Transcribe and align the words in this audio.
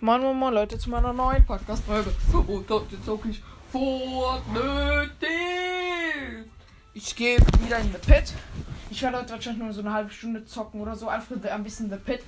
Moin, 0.00 0.20
moin, 0.20 0.36
moin, 0.36 0.52
Leute, 0.52 0.78
zu 0.78 0.90
meiner 0.90 1.14
neuen 1.14 1.46
Podcast-Folge. 1.46 2.12
Und 2.46 2.68
heute 2.68 3.02
zocke 3.02 3.30
ich 3.30 3.42
Fortnite. 3.70 5.10
Ich 6.92 7.16
gehe 7.16 7.38
wieder 7.64 7.78
in 7.78 7.92
The 7.92 7.98
Pit. 7.98 8.34
Ich 8.90 9.00
werde 9.00 9.20
heute 9.20 9.30
wahrscheinlich 9.30 9.62
nur 9.62 9.72
so 9.72 9.80
eine 9.80 9.94
halbe 9.94 10.10
Stunde 10.10 10.44
zocken 10.44 10.82
oder 10.82 10.96
so. 10.96 11.08
Einfach 11.08 11.36
ein 11.50 11.64
bisschen 11.64 11.88
The 11.88 11.96
Pit. 11.96 12.22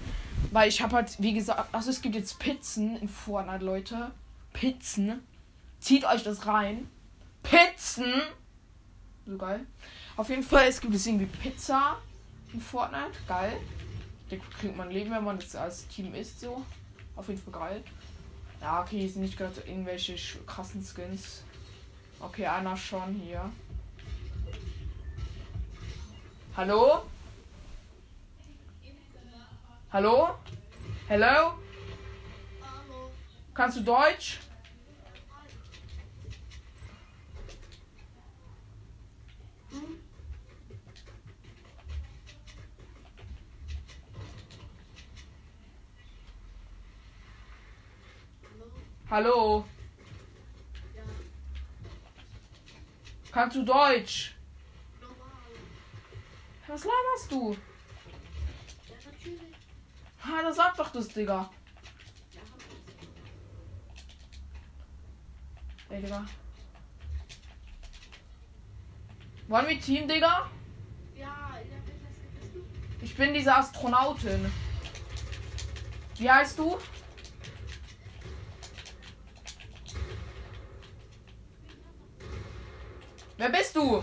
Weil 0.50 0.70
ich 0.70 0.80
habe 0.80 0.96
halt, 0.96 1.20
wie 1.20 1.34
gesagt, 1.34 1.74
also 1.74 1.90
es 1.90 2.00
gibt 2.00 2.14
jetzt 2.14 2.38
Pizzen 2.38 2.96
in 2.96 3.08
Fortnite, 3.08 3.62
Leute. 3.62 4.12
Pizzen. 4.54 5.20
Zieht 5.78 6.06
euch 6.06 6.22
das 6.22 6.46
rein. 6.46 6.88
Pizzen. 7.44 8.12
So 9.24 9.36
geil. 9.38 9.64
Auf 10.16 10.28
jeden 10.28 10.42
Fall, 10.42 10.66
es 10.66 10.80
gibt 10.80 10.94
es 10.94 11.06
irgendwie 11.06 11.26
Pizza 11.26 11.98
in 12.52 12.60
Fortnite. 12.60 13.12
Geil. 13.28 13.56
Da 14.28 14.36
kriegt 14.58 14.76
man 14.76 14.90
Leben, 14.90 15.12
wenn 15.12 15.22
man 15.22 15.38
das 15.38 15.54
als 15.54 15.86
Team 15.86 16.14
isst, 16.14 16.40
so. 16.40 16.64
Auf 17.14 17.28
jeden 17.28 17.40
Fall 17.40 17.52
geil. 17.52 17.84
Ja, 18.60 18.82
okay, 18.82 18.98
hier 18.98 19.10
sind 19.10 19.22
nicht 19.22 19.36
gerade 19.36 19.60
irgendwelche 19.60 20.16
krassen 20.46 20.82
Skins. 20.82 21.44
Okay, 22.18 22.46
einer 22.46 22.76
schon 22.76 23.14
hier. 23.14 23.50
Hallo? 26.56 27.02
Hallo? 29.92 30.34
Hello? 31.06 31.54
Kannst 33.52 33.76
du 33.76 33.82
Deutsch? 33.82 34.40
Hallo? 49.14 49.64
Kannst 53.30 53.56
du 53.56 53.64
Deutsch? 53.64 54.34
Was 56.66 56.82
laberst 56.84 57.30
du? 57.30 57.56
Ha, 60.24 60.42
das 60.42 60.56
sagt 60.56 60.80
doch 60.80 60.90
das, 60.90 61.06
Digga. 61.06 61.48
Ey, 65.90 66.02
Digga. 66.02 66.26
Wollen 69.46 69.68
wir 69.68 69.80
Team, 69.80 70.08
Digga? 70.08 70.50
Ich 73.00 73.16
bin 73.16 73.32
diese 73.32 73.54
Astronautin. 73.54 74.50
Wie 76.16 76.28
heißt 76.28 76.58
du? 76.58 76.80
Wer 83.36 83.48
bist 83.48 83.74
du? 83.74 84.02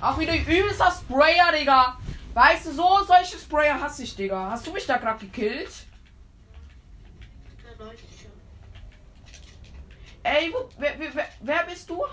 Auch 0.00 0.18
wieder 0.18 0.34
übelster 0.34 0.90
Sprayer, 0.90 1.52
Digga. 1.52 1.98
Weißt 2.34 2.66
du, 2.66 2.72
so 2.72 3.04
solche 3.06 3.38
Sprayer 3.38 3.80
hasse 3.80 4.02
ich, 4.02 4.16
Digga. 4.16 4.50
Hast 4.50 4.66
du 4.66 4.72
mich 4.72 4.86
da 4.86 4.96
gerade 4.96 5.24
gekillt? 5.24 5.86
Ey, 10.22 10.52
wo, 10.52 10.68
wer, 10.78 10.98
wer, 10.98 11.28
wer 11.40 11.64
bist 11.64 11.88
du? 11.88 12.04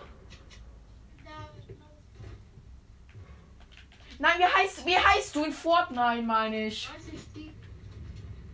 Nein, 4.19 4.33
wie 4.37 4.43
heißt, 4.43 4.85
wie 4.85 4.97
heißt 4.97 5.35
du 5.35 5.45
in 5.45 5.51
Fortnite, 5.51 6.21
meine 6.21 6.67
ich? 6.67 6.87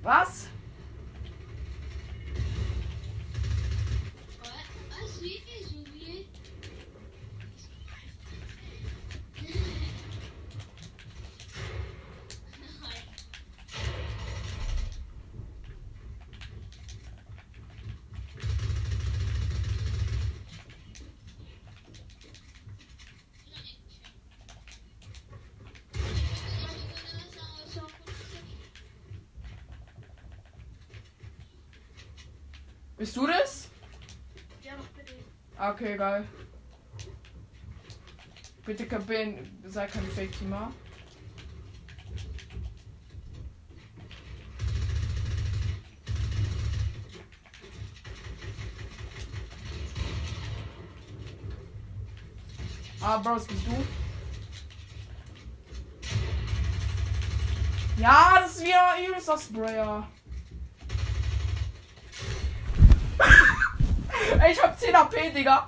Was? 0.04 0.48
Bist 32.98 33.16
du 33.16 33.28
das? 33.28 33.70
Ja, 34.64 34.74
bitte. 34.96 35.14
Okay, 35.80 35.96
geil. 35.96 36.28
Bitte 38.66 38.88
Kabin, 38.88 39.48
sei 39.64 39.86
kein 39.86 40.08
Fake-Teamer. 40.08 40.72
Ah, 53.00 53.18
Bros, 53.20 53.46
bist 53.46 53.68
du? 53.68 53.86
Ja, 58.02 58.40
das 58.42 58.56
ist 58.56 58.66
wieder 58.66 58.96
übelster 59.08 59.38
Sprayer. 59.38 60.08
Ey, 64.40 64.52
ich 64.52 64.62
hab 64.62 64.80
10 64.80 64.96
AP, 64.96 65.34
Digga. 65.34 65.68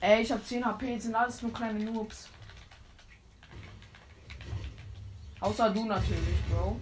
Ey, 0.00 0.22
ich 0.22 0.32
hab 0.32 0.44
10 0.44 0.64
HP, 0.64 0.98
sind 0.98 1.14
alles 1.14 1.42
nur 1.42 1.52
kleine 1.52 1.80
Noobs. 1.80 2.28
Außer 5.40 5.70
du 5.70 5.84
natürlich, 5.84 6.42
Bro. 6.50 6.80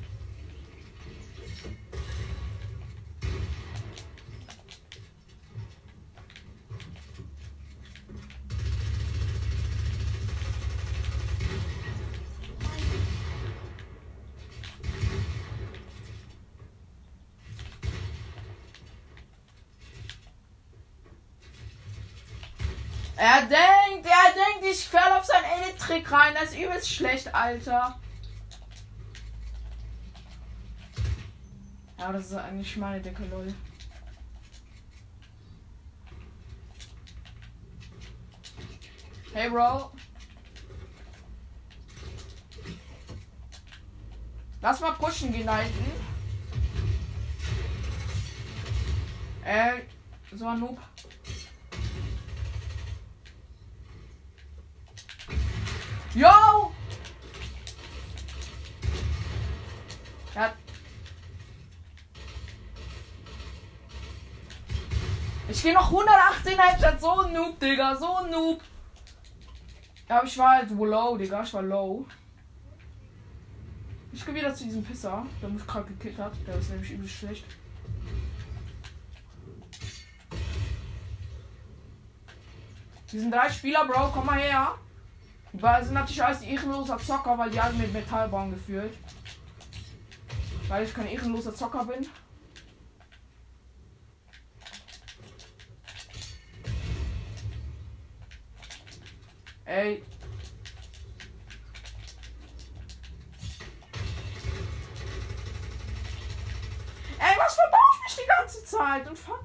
Er 23.24 23.42
denkt, 23.42 24.04
er 24.04 24.34
denkt, 24.34 24.68
ich 24.68 24.84
fall 24.84 25.12
auf 25.12 25.24
seinen 25.24 25.44
Edit-Trick 25.44 26.10
rein. 26.10 26.34
Das 26.34 26.50
ist 26.50 26.58
übelst 26.58 26.90
schlecht, 26.90 27.32
Alter. 27.32 28.00
Ja, 32.00 32.10
das 32.12 32.26
ist 32.26 32.34
eigentlich 32.34 32.76
meine 32.78 33.00
Decke, 33.00 33.24
lol. 33.26 33.54
Hey, 39.32 39.50
Bro. 39.50 39.92
Lass 44.62 44.80
mal 44.80 44.94
pushen 44.94 45.32
hinten. 45.32 45.92
Äh, 49.44 49.82
so 50.34 50.48
ein 50.48 50.58
Noob. 50.58 50.91
118 65.92 66.58
Headshot. 66.58 67.00
So 67.00 67.20
ein 67.20 67.32
Noob, 67.32 67.60
Digga. 67.60 67.94
So 67.94 68.16
ein 68.16 68.30
Noob. 68.30 68.62
Aber 70.08 70.24
ich 70.24 70.38
war 70.38 70.50
halt 70.52 70.70
low, 70.70 71.16
Digga. 71.16 71.42
Ich 71.42 71.54
war 71.54 71.62
low. 71.62 72.06
Ich 74.12 74.24
gehe 74.24 74.34
wieder 74.34 74.54
zu 74.54 74.64
diesem 74.64 74.84
Pisser, 74.84 75.24
der 75.40 75.48
mich 75.48 75.66
gerade 75.66 75.86
gekillt 75.88 76.18
hat. 76.18 76.32
Der 76.46 76.56
ist 76.56 76.70
nämlich 76.70 76.90
übel 76.92 77.08
schlecht. 77.08 77.44
Die 83.10 83.18
sind 83.18 83.30
drei 83.30 83.50
Spieler, 83.50 83.86
Bro, 83.86 84.10
komm 84.14 84.26
mal 84.26 84.38
her. 84.38 84.74
Beiden 85.52 85.84
sind 85.84 85.94
natürlich 85.94 86.24
alles 86.24 86.40
ehrenloser 86.40 86.96
Zocker, 86.96 87.36
weil 87.36 87.50
die 87.50 87.60
alle 87.60 87.74
mit 87.74 87.92
Metall 87.92 88.28
bauen 88.28 88.50
gefühlt. 88.50 88.96
Weil 90.68 90.84
ich 90.84 90.94
kein 90.94 91.06
ehrenloser 91.06 91.54
Zocker 91.54 91.84
bin. 91.84 92.06
Ey. 99.72 100.02
Ey, 107.19 107.36
was 107.38 107.54
verbaue 107.54 107.80
ich 107.94 108.02
mich 108.02 108.16
die 108.16 108.28
ganze 108.28 108.64
Zeit? 108.66 109.08
Und 109.08 109.19
fuck. 109.19 109.44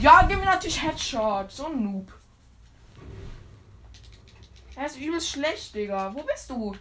Ja, 0.00 0.26
gib 0.28 0.38
mir 0.38 0.44
natürlich 0.44 0.82
Headshot. 0.82 1.50
So 1.50 1.68
ein 1.68 1.82
Noob. 1.82 2.12
Er 4.76 4.84
ist 4.84 4.98
übelst 4.98 5.30
schlecht, 5.30 5.74
Digga. 5.74 6.14
Wo 6.14 6.22
bist 6.24 6.50
du? 6.50 6.76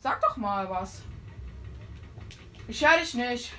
Sag 0.00 0.20
doch 0.20 0.36
mal 0.36 0.68
was. 0.68 1.00
Ich 2.66 2.84
höre 2.84 2.98
dich 2.98 3.14
nicht. 3.14 3.52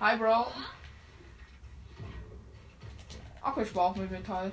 Hi, 0.00 0.16
Bro. 0.16 0.46
Ach, 3.42 3.56
ich 3.56 3.72
brauche 3.72 3.98
mit 3.98 4.10
Metall. 4.10 4.52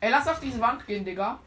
Ey, 0.00 0.10
lass 0.10 0.28
auf 0.28 0.40
diese 0.40 0.60
Wand 0.60 0.86
gehen, 0.86 1.04
Digga. 1.04 1.40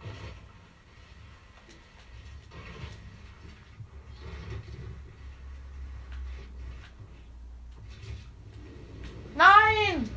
Nein! 9.35 10.09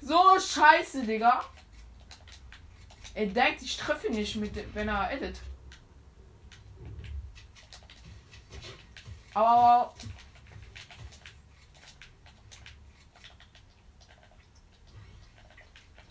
So 0.00 0.38
scheiße, 1.02 1.06
Digga. 1.06 1.44
Er 3.14 3.26
denkt, 3.26 3.62
ich 3.62 3.76
treffe 3.76 4.06
ihn 4.06 4.14
nicht, 4.14 4.36
mit, 4.36 4.74
wenn 4.74 4.88
er 4.88 5.12
edit. 5.12 5.40
Aber. 9.34 9.94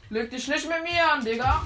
Leg 0.10 0.30
dich 0.30 0.48
nicht 0.48 0.68
mit 0.68 0.84
mir 0.84 1.12
an, 1.12 1.24
Digga. 1.24 1.64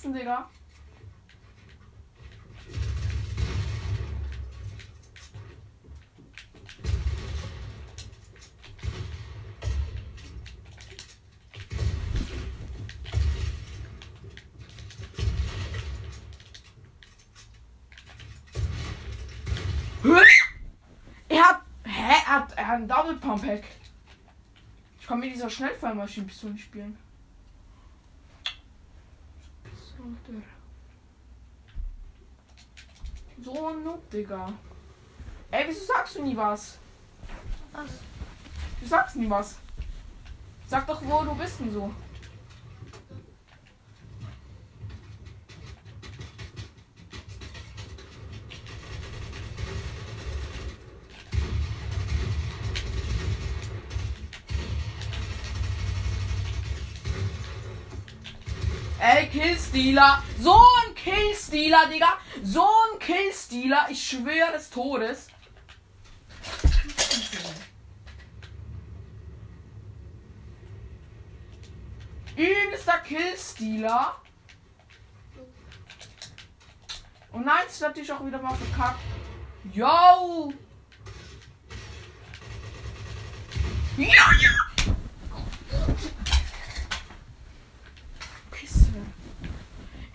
Nächsten, 0.00 0.14
Digga. 0.14 0.48
Er 21.28 21.48
hat. 21.48 21.60
Er 21.84 22.26
hat, 22.26 22.52
er 22.56 22.66
hat 22.66 22.76
einen 22.76 22.88
Double 22.88 23.16
Pump 23.16 23.44
Hack. 23.44 23.64
Ich 25.00 25.06
kann 25.06 25.20
mit 25.20 25.34
dieser 25.34 25.50
Schnellfallmaschinenpistole 25.50 26.58
spielen. 26.58 26.96
So, 30.00 30.32
der. 30.32 30.42
So 33.44 33.68
ein 33.68 33.84
Noob, 33.84 34.10
Digga. 34.10 34.52
Ey, 35.50 35.64
wieso 35.68 35.84
sagst 35.84 36.16
du 36.16 36.22
nie 36.22 36.36
was? 36.36 36.78
Was? 37.72 37.90
Du 38.80 38.86
sagst 38.86 39.16
nie 39.16 39.28
was. 39.28 39.58
Sag 40.66 40.86
doch, 40.86 41.02
wo 41.02 41.22
du 41.22 41.34
bist 41.34 41.60
und 41.60 41.72
so. 41.72 41.92
Killstealer. 59.70 60.22
So 60.40 60.52
ein 60.54 60.94
Killstealer, 60.94 61.86
Digga. 61.86 62.18
So 62.42 62.62
ein 62.62 62.98
Killstealer. 62.98 63.86
Ich 63.90 64.02
schwöre 64.02 64.52
des 64.52 64.70
Todes. 64.70 65.28
Übelster 72.36 72.98
Killstealer. 72.98 74.16
Und 77.32 77.44
nein, 77.44 77.62
es 77.68 77.80
hat 77.80 77.96
dich 77.96 78.10
auch 78.12 78.24
wieder 78.24 78.40
mal 78.42 78.54
verkackt. 78.56 79.00
Yo! 79.72 80.52
Ja, 83.96 84.32
ja! 84.40 84.69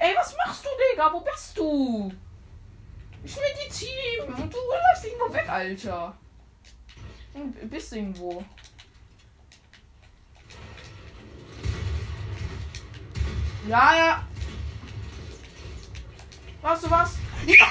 Ey, 0.05 0.15
was 0.15 0.35
machst 0.37 0.63
du, 0.63 0.69
Digga? 0.93 1.11
Wo 1.11 1.19
bist 1.21 1.57
du? 1.57 2.11
Ich 3.23 3.35
meditiere 3.35 4.25
und 4.27 4.53
du 4.53 4.57
läufst 4.59 5.03
irgendwo 5.03 5.33
weg, 5.33 5.49
Alter. 5.49 6.15
Und 7.33 7.69
bist 7.71 7.91
irgendwo. 7.91 8.45
Ja, 13.67 13.95
ja. 13.95 14.27
Weißt 16.61 16.83
du 16.83 16.91
was? 16.91 17.15
Ja! 17.47 17.65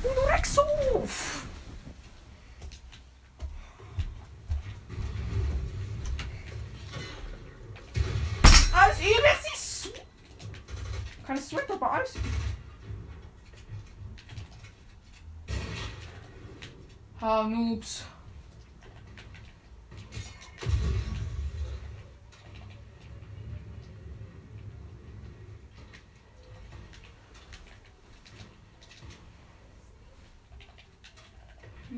Du 0.00 0.08
Rexhof! 0.30 1.44
Alles 8.76 8.98
ihr 9.00 9.06
wisst 9.06 9.84
nicht. 9.86 10.04
Keine 11.26 11.40
Sweat, 11.40 11.70
aber 11.70 11.92
alles. 11.92 12.14
Ha, 17.20 17.44
Noobs. 17.44 18.04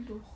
Doch. 0.06 0.35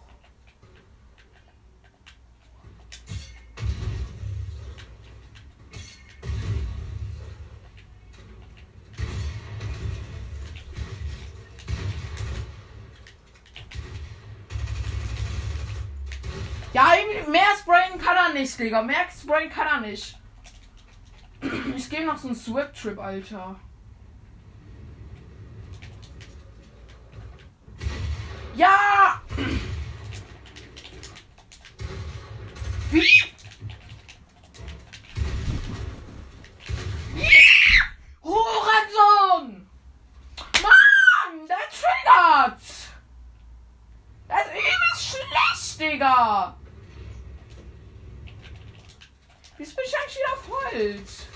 Mehr 17.31 17.57
sprayen 17.59 17.99
kann 17.99 18.17
er 18.17 18.33
nicht, 18.33 18.59
Digga. 18.59 18.83
Mehr 18.83 19.07
sprayen 19.11 19.51
kann 19.51 19.67
er 19.67 19.81
nicht. 19.81 20.19
Ich 21.77 21.89
gehe 21.89 22.05
noch 22.05 22.19
so 22.19 22.29
einen 22.29 22.37
Swap-Trip, 22.37 22.99
Alter. 22.99 23.59
Ja! 28.55 29.23
Wie? 32.91 33.23
Hurensohn! 38.23 39.69
Mann, 40.63 41.49
der 41.49 41.57
triggert! 41.71 42.61
Das 44.29 44.47
ist 44.47 44.53
übelst 44.53 45.09
schlecht, 45.09 45.81
Digga! 45.81 46.57
Jetzt 49.61 49.77
bin 49.77 49.85
ich 49.87 49.95
eigentlich 49.95 50.17
wieder 50.17 50.33
auf 50.33 50.73
Holz. 50.73 51.27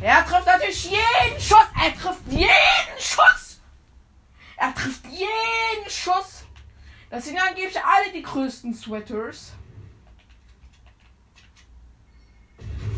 Er 0.00 0.24
trifft 0.24 0.46
natürlich 0.46 0.84
jeden 0.84 1.40
Schuss. 1.40 1.66
Er 1.74 1.94
trifft 1.94 2.22
jeden 2.28 2.98
Schuss. 2.98 3.60
Er 4.56 4.74
trifft 4.74 5.04
jeden 5.06 5.90
Schuss. 5.90 6.44
Das 7.10 7.24
sind 7.24 7.38
angeblich 7.38 7.82
alle 7.82 8.12
die 8.12 8.22
größten 8.22 8.67
Sweaters. 8.78 9.52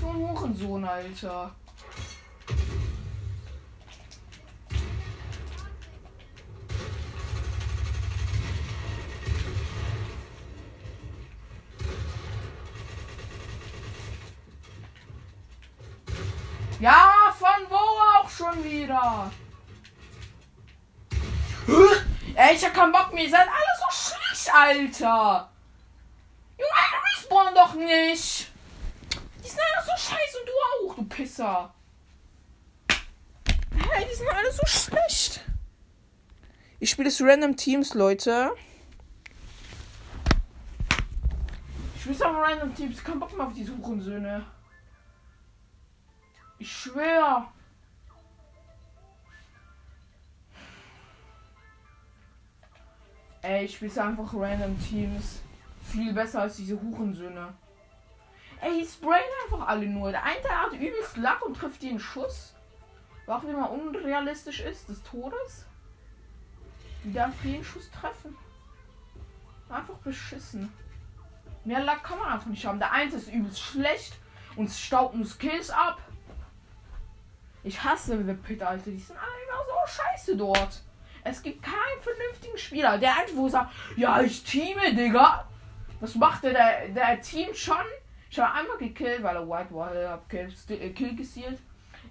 So 0.01 0.09
ein 0.09 0.17
Hurensohn, 0.17 0.85
Alter. 0.85 1.55
Ja, 16.79 17.35
von 17.39 17.49
wo 17.69 17.77
auch 17.77 18.29
schon 18.29 18.65
wieder? 18.65 19.31
Ey, 22.35 22.55
ich 22.55 22.65
hab 22.65 22.73
keinen 22.73 22.93
Bock 22.93 23.13
mehr. 23.13 23.25
Ihr 23.25 23.31
seid 23.31 23.49
alle 23.49 23.75
so 23.79 24.15
schlecht, 24.15 24.55
Alter. 24.55 25.50
Nicht. 27.81 28.53
Die 29.43 29.49
sind 29.49 29.59
alle 29.59 29.85
so 29.87 29.93
scheiße 29.97 30.39
und 30.39 30.49
du 30.49 30.53
auch, 30.91 30.95
du 30.97 31.05
Pisser. 31.05 31.75
Hey, 32.91 34.07
die 34.11 34.15
sind 34.15 34.29
alle 34.29 34.53
so 34.53 34.67
schlecht. 34.67 35.41
Ich 36.79 36.91
spiele 36.91 37.09
das 37.09 37.23
Random 37.23 37.57
Teams, 37.57 37.95
Leute. 37.95 38.51
Ich 41.95 42.03
spiele 42.03 42.27
aber 42.27 42.43
Random 42.43 42.75
Teams. 42.75 43.03
Kein 43.03 43.19
Bock 43.19 43.35
mehr 43.35 43.47
auf 43.47 43.55
diese 43.55 43.75
Hurensöhne. 43.75 44.45
Ich 46.59 46.71
schwör. 46.71 47.51
Ey, 53.41 53.65
ich 53.65 53.75
spiele 53.75 54.03
einfach 54.03 54.35
Random 54.35 54.79
Teams. 54.79 55.41
Viel 55.83 56.13
besser 56.13 56.43
als 56.43 56.57
diese 56.57 56.79
Hurensöhne. 56.79 57.55
Ey, 58.61 58.81
die 58.81 58.87
sprayen 58.87 59.25
einfach 59.45 59.67
alle 59.67 59.87
nur. 59.87 60.11
Der 60.11 60.23
eine 60.23 60.49
hat 60.49 60.73
übelst 60.73 61.17
Lack 61.17 61.43
und 61.43 61.57
trifft 61.57 61.83
den 61.83 61.99
Schuss. 61.99 62.55
Was 63.27 63.43
auch 63.43 63.49
immer 63.49 63.71
unrealistisch 63.71 64.61
ist, 64.61 64.89
des 64.89 65.03
Todes. 65.03 65.67
Die 67.05 67.13
darf 67.13 67.33
jeden 67.43 67.65
Schuss 67.65 67.91
treffen. 67.91 68.37
Einfach 69.69 69.95
beschissen. 69.99 70.73
Mehr 71.65 71.81
Lack 71.81 72.05
kann 72.05 72.19
man 72.19 72.33
einfach 72.33 72.47
nicht 72.47 72.65
haben. 72.67 72.79
Der 72.79 72.93
eine 72.93 73.13
ist 73.13 73.33
übelst 73.33 73.61
schlecht 73.61 74.15
und 74.57 74.71
staubt 74.71 75.15
nur 75.15 75.27
Skills 75.27 75.71
ab. 75.71 75.99
Ich 77.63 77.83
hasse 77.83 78.23
The 78.25 78.63
Alter. 78.63 78.91
Die 78.91 78.99
sind 78.99 79.17
alle 79.17 79.29
immer 79.49 79.65
so 79.65 79.93
scheiße 80.03 80.37
dort. 80.37 80.83
Es 81.23 81.43
gibt 81.43 81.63
keinen 81.63 82.03
vernünftigen 82.03 82.59
Spieler. 82.59 82.99
Der 82.99 83.17
einfach 83.17 83.49
sagt, 83.49 83.73
ja, 83.97 84.21
ich 84.21 84.43
teame, 84.43 84.95
Digga. 84.95 85.47
Was 86.01 86.15
macht 86.15 86.45
der? 86.45 86.53
Der, 86.53 86.89
der 86.89 87.21
teamt 87.21 87.57
schon. 87.57 87.77
Ich 88.31 88.39
habe 88.39 88.55
einmal 88.55 88.79
gekillt, 88.79 89.25
weil 89.25 89.35
er 89.35 89.49
White 89.49 89.75
war. 89.75 89.93
Er 89.93 90.13
hat 90.13 90.29
Kill, 90.29 90.53
äh, 90.69 90.91
Kill 90.91 91.17
gesealt. 91.17 91.59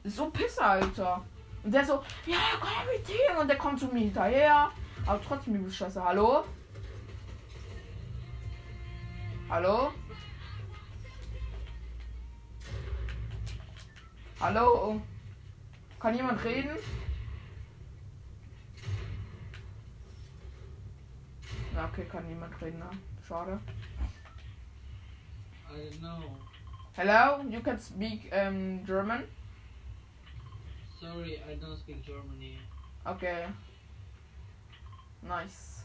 So 0.04 0.30
Pisser, 0.30 0.66
Alter. 0.66 1.24
Und 1.64 1.74
der 1.74 1.86
so, 1.86 2.04
ja, 2.26 2.38
komm 2.60 2.70
mit 2.94 3.06
Team. 3.06 3.38
Und 3.40 3.48
der 3.48 3.58
kommt 3.58 3.80
zu 3.80 3.88
mir 3.88 4.02
hinterher. 4.02 4.70
Aber 5.06 5.22
trotzdem 5.22 5.56
übel 5.56 5.72
scheiße. 5.72 6.04
Hallo? 6.04 6.44
Hallo? 9.50 9.94
Hallo? 14.42 15.02
Kann 16.00 16.16
jemand 16.16 16.44
reden? 16.44 16.78
Na, 21.74 21.86
okay, 21.86 22.06
kann 22.06 22.28
niemand 22.28 22.62
reden. 22.62 22.80
Ne? 22.80 22.90
Schade. 23.26 23.60
I 25.72 25.78
don't 25.78 26.02
know. 26.02 26.24
Hello, 26.94 27.46
you 27.50 27.60
can 27.62 27.80
speak 27.80 28.30
um, 28.34 28.82
German? 28.86 29.26
Sorry, 31.00 31.42
I 31.50 31.54
don't 31.56 31.78
speak 31.78 32.04
Germany. 32.06 32.58
Okay. 33.08 33.46
Nice. 35.22 35.79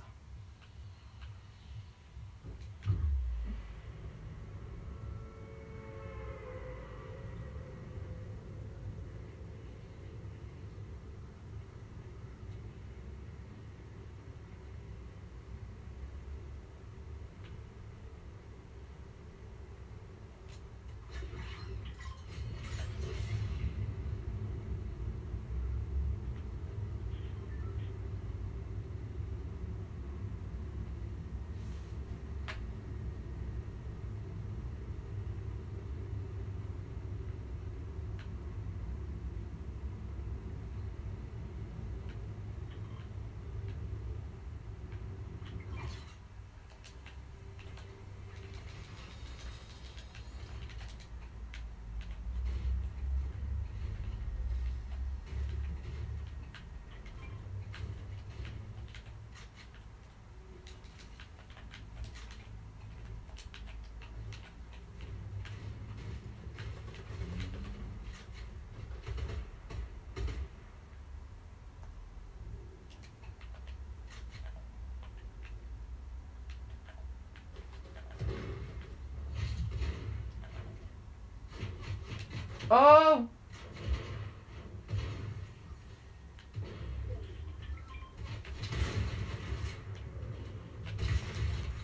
Oh! 82.76 83.28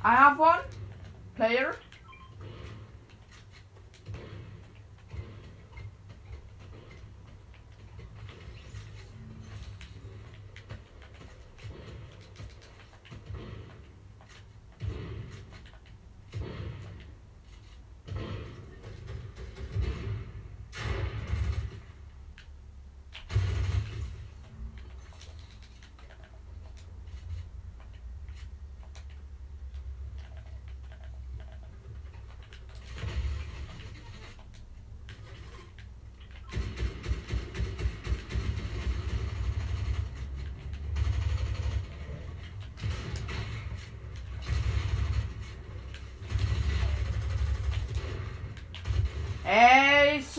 I 0.03 0.17
have 0.17 0.37
one 0.37 0.59
player. 1.37 1.77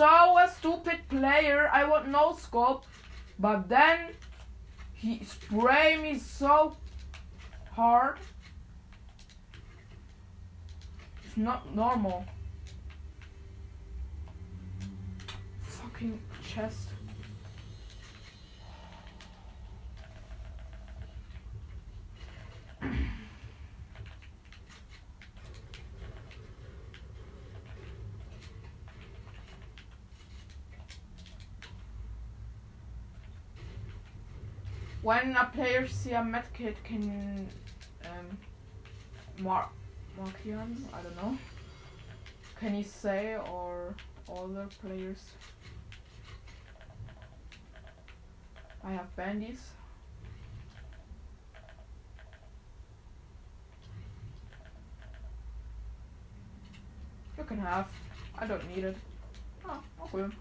So 0.02 0.40
a 0.40 0.50
stupid 0.50 1.08
player. 1.10 1.70
I 1.72 1.84
want 1.84 2.08
no 2.08 2.36
scope. 2.36 2.86
But 3.38 3.70
then 3.70 4.00
he 4.94 5.24
spray 5.24 5.96
me 6.02 6.18
so 6.18 6.76
hard. 7.72 8.18
It's 11.24 11.38
not 11.38 11.76
normal. 11.76 12.26
Fucking 15.68 16.20
chest. 16.44 16.91
When 35.02 35.36
a 35.36 35.46
player 35.46 35.88
see 35.88 36.12
a 36.12 36.22
medkit 36.22 36.76
can 36.84 37.50
um, 38.06 38.38
mark 39.40 39.70
mark 40.16 40.40
him, 40.44 40.86
I 40.94 41.02
don't 41.02 41.16
know. 41.16 41.38
Can 42.60 42.76
you 42.76 42.84
say 42.84 43.36
or 43.52 43.96
other 44.32 44.68
players? 44.80 45.24
I 48.84 48.92
have 48.92 49.16
bandies. 49.16 49.72
You 57.40 57.44
can 57.44 57.58
have. 57.58 57.90
I 58.38 58.46
don't 58.46 58.68
need 58.70 58.84
it. 58.84 58.98
Oh, 59.68 59.82
okay. 60.14 60.36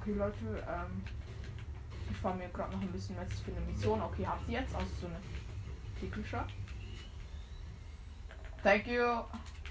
Okay, 0.00 0.12
Leute, 0.12 0.64
ähm, 0.68 1.02
ich 2.08 2.16
fahre 2.18 2.36
mir 2.36 2.48
gerade 2.50 2.72
noch 2.72 2.80
ein 2.80 2.92
bisschen 2.92 3.16
Metz 3.16 3.40
für 3.40 3.50
eine 3.50 3.60
Mission. 3.62 4.00
Okay, 4.00 4.24
habt 4.24 4.48
ihr 4.48 4.60
jetzt? 4.60 4.72
Also 4.74 4.88
so 5.00 5.06
eine 5.08 5.16
Pickelshot. 5.98 6.46
Thank 8.62 8.86
you. 8.86 9.24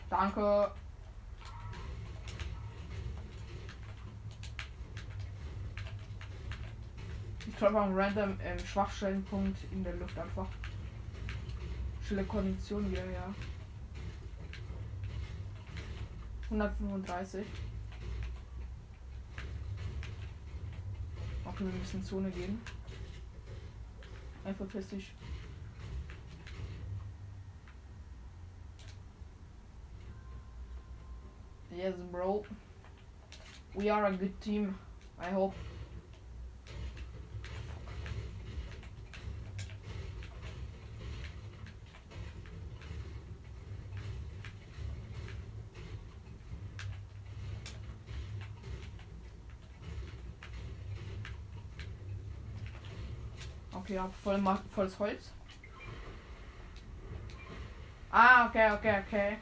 Danke. 0.09 0.71
Ich 7.45 7.55
treffe 7.55 7.79
einen 7.79 7.97
random 7.97 8.37
ähm, 8.43 8.59
Schwachstellenpunkt 8.59 9.57
in 9.71 9.83
der 9.85 9.95
Luft 9.95 10.19
einfach. 10.19 10.47
Schnelle 12.05 12.25
Kondition 12.25 12.85
hier, 12.85 13.05
ja. 13.11 13.33
135. 16.49 17.45
Okay, 21.57 21.65
wir 21.65 21.79
müssen 21.79 22.03
Zone 22.03 22.29
gehen. 22.29 22.61
Einfach 24.45 24.67
dich. 24.89 25.11
Yes, 31.75 31.95
bro. 32.11 32.45
We 33.73 33.91
are 33.91 34.05
a 34.05 34.11
good 34.11 34.39
team. 34.39 34.77
I 35.19 35.33
hope. 35.33 35.55
Hab 53.99 54.13
voll 54.13 54.39
volles 54.69 54.99
Holz. 54.99 55.33
Ah, 58.11 58.47
okay, 58.47 58.71
okay, 58.71 58.99
okay. 59.05 59.37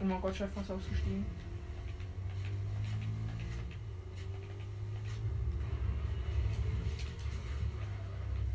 Oh 0.00 0.04
mein 0.04 0.20
Gott, 0.20 0.36
Chef, 0.36 0.50
was 0.54 0.70
ausgestiegen. 0.70 1.47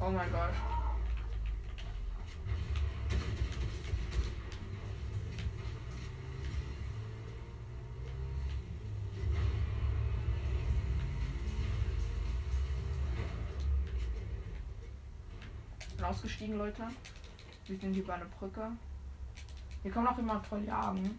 Oh 0.06 0.10
mein 0.10 0.30
Gott. 0.34 0.50
Ausgestiegen, 16.02 16.58
Leute. 16.58 16.84
Wir 17.66 17.78
sind 17.80 17.94
hier 17.94 18.06
bei 18.06 18.16
einer 18.16 18.26
Brücke. 18.26 18.72
Hier 19.84 19.92
kann 19.92 20.06
auch 20.06 20.18
jemand 20.18 20.46
voll 20.46 20.66
jagen. 20.66 21.18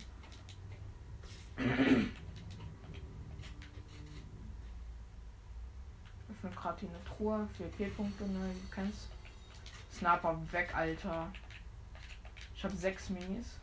Öffne 6.28 6.50
gerade 6.54 6.80
hier 6.80 6.90
eine 6.90 7.03
Truhe 7.16 7.48
für 7.56 7.64
P-Punkte, 7.64 8.24
ne? 8.24 8.54
Du 8.54 8.74
kennst. 8.74 9.08
Sniper 9.92 10.40
weg, 10.50 10.74
Alter. 10.74 11.30
Ich 12.56 12.64
habe 12.64 12.74
sechs 12.74 13.10
Minis. 13.10 13.60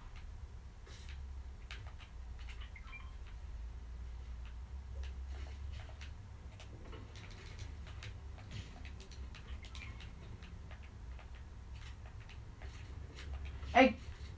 Ey, 13.73 13.95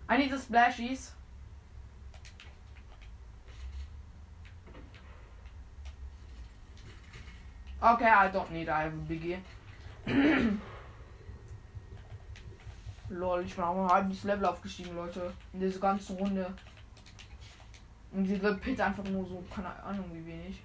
I 0.09 0.17
need 0.17 0.31
the 0.31 0.37
splashies. 0.37 1.11
Okay, 7.83 8.05
I 8.07 8.29
don't 8.29 8.49
need 8.49 8.69
I 8.69 8.83
have 8.83 8.93
a 8.93 9.05
biggie. 9.09 9.37
Lol, 13.09 13.43
ich 13.43 13.53
bin 13.55 13.63
auch 13.65 13.83
ein 13.83 13.89
halbes 13.89 14.23
Level 14.23 14.45
aufgestiegen, 14.45 14.95
Leute. 14.95 15.33
In 15.51 15.59
dieser 15.59 15.81
ganzen 15.81 16.15
Runde. 16.15 16.53
Und 18.13 18.23
diese 18.23 18.55
Pit 18.55 18.79
einfach 18.79 19.03
nur 19.03 19.25
so, 19.25 19.43
keine 19.53 19.67
Ahnung 19.83 20.05
wie 20.13 20.25
wenig. 20.25 20.61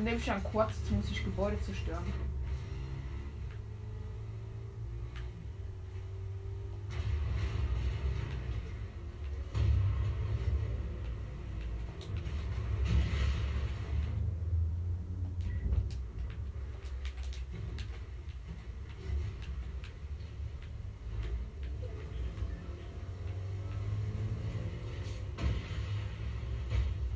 Währenddem 0.00 0.18
ich 0.18 0.32
an 0.32 0.42
sitze, 0.72 0.94
muss 0.94 1.10
ich 1.10 1.22
Gebäude 1.22 1.60
zerstören. 1.60 2.02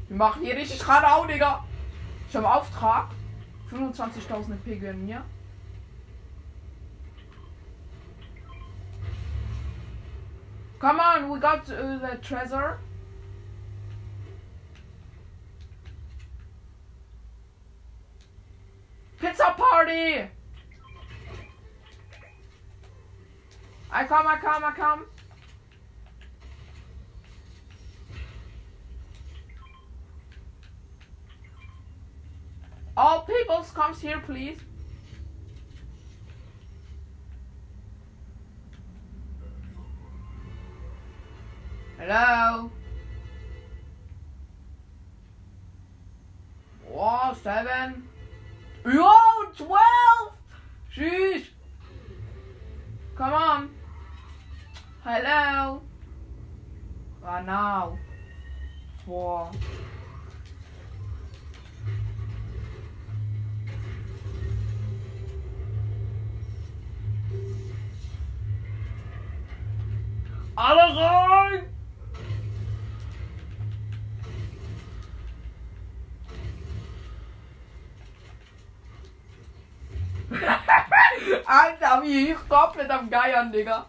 Wir 0.08 0.16
machen 0.18 0.44
hier 0.44 0.54
richtig 0.54 0.86
Radau, 0.86 1.24
Digga. 1.24 1.64
Ich 2.34 2.36
habe 2.36 2.52
Auftrag. 2.52 3.10
25.000 3.70 4.54
EP 4.54 4.80
gönnen 4.80 5.06
mir. 5.06 5.22
Come 10.80 10.98
on, 10.98 11.30
we 11.30 11.38
got 11.38 11.70
uh, 11.70 11.96
the 12.00 12.18
treasure. 12.20 12.80
Pizza 19.20 19.54
party! 19.56 20.28
I 23.92 24.04
come, 24.08 24.26
I 24.26 24.36
come, 24.38 24.64
I 24.64 24.72
come. 24.72 25.06
All 32.96 33.22
peoples 33.22 33.70
comes 33.72 34.00
here, 34.00 34.20
please. 34.20 34.58
Hello. 41.98 42.70
Wow, 46.88 47.36
seven. 47.42 48.08
Yo, 48.84 49.12
twelve. 49.56 50.32
Sheesh. 50.94 51.46
Come 53.16 53.32
on. 53.32 53.70
Hello. 55.02 55.82
Ah, 57.24 57.40
now. 57.40 57.98
Four. 59.04 59.50
Alle 70.56 70.96
rein! 70.96 71.74
Alter, 81.46 82.02
wie 82.02 82.30
ich 82.32 82.48
komplett 82.48 82.90
am 82.90 83.10
Geiern, 83.10 83.52
Digga. 83.52 83.86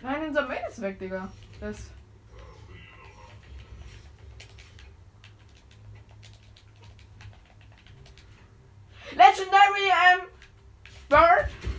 Nein, 0.00 0.28
unser 0.28 0.48
Main 0.48 0.64
ist 0.68 0.80
weg, 0.80 0.98
Digga. 0.98 1.30
Das. 1.60 1.90
Legendary 9.10 9.92
um 10.14 10.26
Bird. 11.08 11.71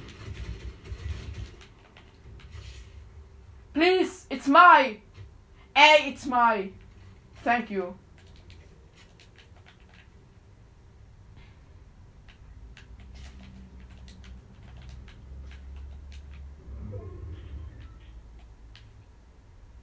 Please, 3.74 4.28
it's 4.30 4.48
my. 4.48 4.98
Hey, 5.76 6.10
it's 6.10 6.28
my. 6.28 6.70
Thank 7.44 7.72
you. 7.72 7.96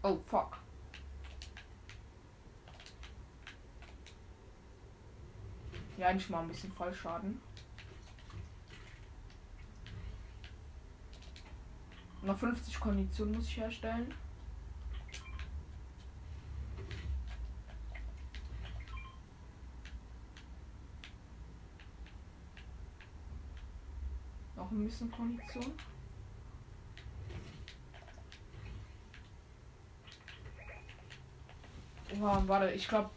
Oh, 0.03 0.19
fuck. 0.31 0.57
Ja, 5.99 6.13
nicht 6.15 6.31
mal 6.31 6.41
ein 6.41 6.49
bisschen 6.49 6.73
Fallschaden. 6.73 7.43
Noch 12.31 12.39
50 12.39 12.79
Konditionen 12.79 13.35
muss 13.35 13.49
ich 13.49 13.57
herstellen. 13.57 14.15
Noch 24.55 24.71
ein 24.71 24.85
bisschen 24.85 25.11
Kondition. 25.11 25.73
Oha, 32.21 32.45
warte, 32.47 32.71
ich 32.71 32.87
glaube, 32.87 33.11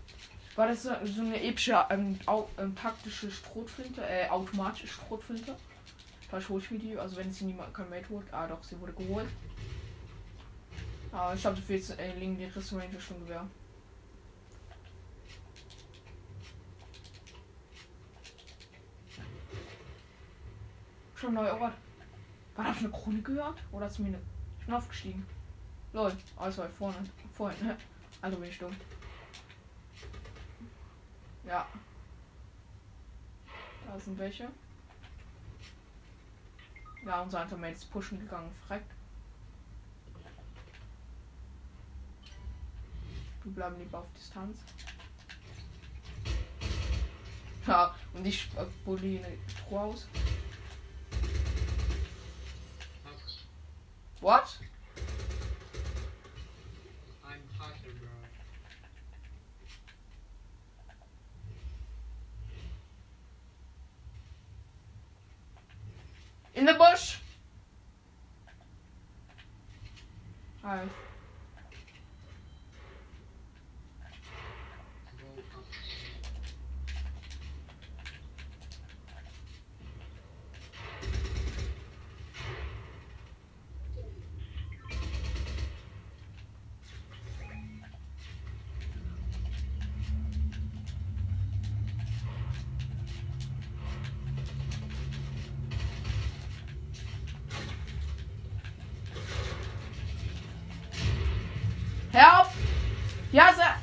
war 0.56 0.68
das 0.68 0.82
so 0.82 0.90
eine 0.90 1.40
epische 1.40 1.86
ähm, 1.92 2.18
au, 2.26 2.50
ähm, 2.58 2.76
taktische 2.76 3.30
Strohflinte, 3.30 4.04
äh, 4.04 4.28
automatische 4.30 4.88
Strohflinte? 4.88 5.56
Falsch 6.34 6.72
mir 6.72 6.80
die, 6.80 6.98
also 6.98 7.16
wenn 7.18 7.32
sie 7.32 7.46
niemand 7.46 7.72
kein 7.76 7.88
Mate 7.92 8.10
holt. 8.10 8.26
Ah 8.34 8.48
doch, 8.48 8.64
sie 8.64 8.80
wurde 8.80 8.94
geholt. 8.94 9.30
Aber 11.12 11.36
ich 11.36 11.46
habe 11.46 11.56
dafür 11.56 11.76
jetzt 11.76 11.92
äh, 12.00 12.18
liegen 12.18 12.36
die 12.36 12.46
Ranger 12.46 13.00
schon 13.00 13.20
Gewehr. 13.20 13.48
Schon 21.14 21.36
neuer 21.36 21.62
Ort. 21.62 21.74
War 22.56 22.66
das 22.66 22.80
eine 22.80 22.90
Krone 22.90 23.22
gehört? 23.22 23.60
Oder 23.72 23.86
du 23.88 24.02
mir 24.02 24.08
eine. 24.08 24.22
Ich 24.60 24.66
bin 24.66 24.74
aufgestiegen. 24.74 25.28
Lol, 25.94 26.18
alles 26.36 26.58
war 26.58 26.68
vorne. 26.68 26.98
Vorhin, 27.36 27.64
ne? 27.64 27.78
Also 28.24 28.38
bin 28.38 28.50
ich 28.50 28.58
dumm. 28.58 28.76
Ja. 31.46 31.68
Da 33.86 34.00
sind 34.00 34.18
welche. 34.18 34.50
Ja, 37.06 37.22
unser 37.22 37.42
Antimate 37.42 37.74
ist 37.74 37.92
pushen 37.92 38.20
gegangen. 38.20 38.50
Freck. 38.68 38.84
Wir 43.44 43.52
bleiben 43.52 43.78
lieber 43.78 44.00
auf 44.00 44.08
Distanz. 44.18 44.58
Ja, 47.68 47.94
und 48.14 48.26
ich 48.26 48.50
bully 48.86 49.20
eine 49.20 49.38
Truhe 49.68 49.80
aus. 49.80 50.08
What? 54.22 54.60
Help! 102.14 102.48
Yes, 103.32 103.56
sir. 103.58 103.76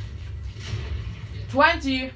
20. 1.51 2.13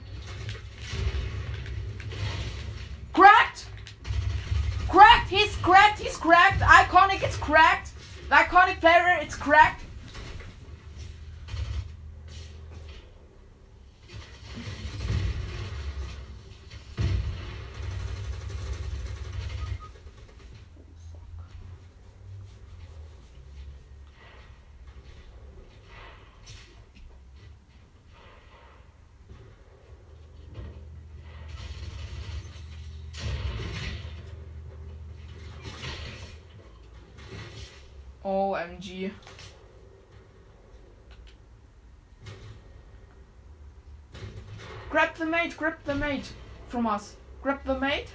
Grab 45.15 45.27
the 45.27 45.31
mate, 45.31 45.57
grab 45.57 45.75
the 45.85 45.95
mate 45.95 46.33
from 46.67 46.89
us. 46.89 47.15
Grab 47.41 47.65
the 47.65 47.79
mate. 47.79 48.09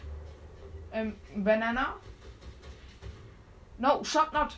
Um, 0.93 1.15
banana. 1.33 1.93
No, 3.77 4.03
shot 4.03 4.33
not. 4.33 4.57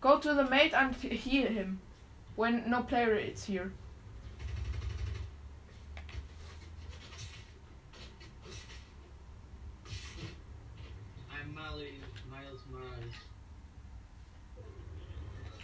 Go 0.00 0.18
to 0.18 0.32
the 0.32 0.44
mate 0.48 0.72
and 0.72 0.94
heal 0.94 1.48
him 1.48 1.80
when 2.36 2.70
no 2.70 2.84
player 2.84 3.16
is 3.16 3.44
here. 3.44 3.70
I'm 11.30 11.54
Miles, 11.54 11.82
Miles 12.30 12.62
Morales. 12.72 13.14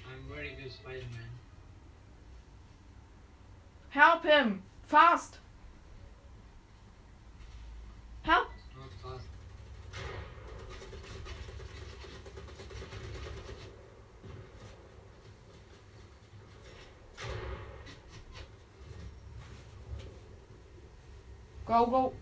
I'm 0.07 0.35
very 0.35 0.55
good 0.63 0.71
Spider-Man. 0.71 1.31
Help 3.89 4.25
him! 4.25 4.63
Fast! 4.87 5.39
Help! 8.25 8.49
Not 8.75 8.89
fast. 9.03 9.27
Go, 21.75 21.87
go. 21.87 22.13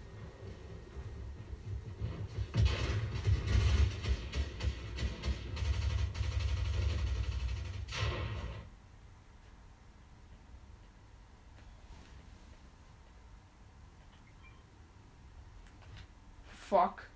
Fuck. 16.48 17.06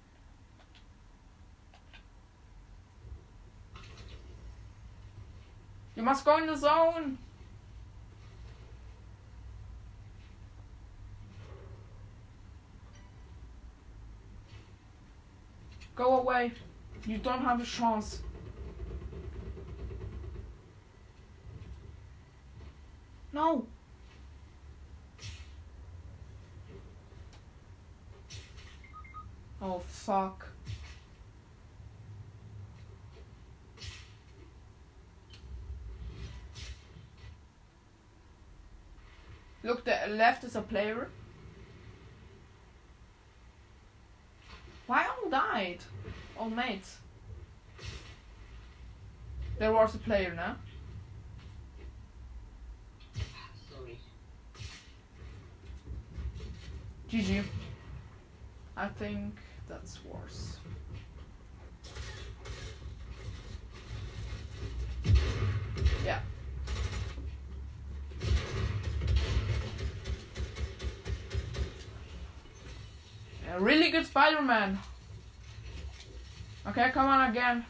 You 5.94 6.02
must 6.02 6.22
go 6.26 6.36
in 6.36 6.46
the 6.46 6.54
zone. 6.54 7.16
Go 15.96 16.18
away. 16.18 16.52
You 17.06 17.18
don't 17.18 17.42
have 17.42 17.60
a 17.60 17.64
chance. 17.64 18.20
No. 23.32 23.66
Oh 29.62 29.78
fuck. 29.78 30.48
Look, 39.62 39.84
the 39.84 39.98
left 40.08 40.44
is 40.44 40.56
a 40.56 40.62
player. 40.62 41.08
Why 44.86 45.06
all 45.06 45.28
died? 45.28 45.78
All 46.38 46.50
mates. 46.50 46.98
There 49.86 49.94
a 49.94 49.98
player 49.98 50.34
now. 50.34 50.56
Sorry. 53.70 53.96
GG. 57.08 57.44
I 58.76 58.88
think 58.88 59.34
that's 59.68 60.00
worse. 60.04 60.56
Yeah. 66.04 66.18
A 73.54 73.60
really 73.60 73.92
good 73.92 74.04
Spider-Man. 74.04 74.80
Okay, 76.66 76.90
come 76.90 77.06
on 77.06 77.30
again. 77.30 77.64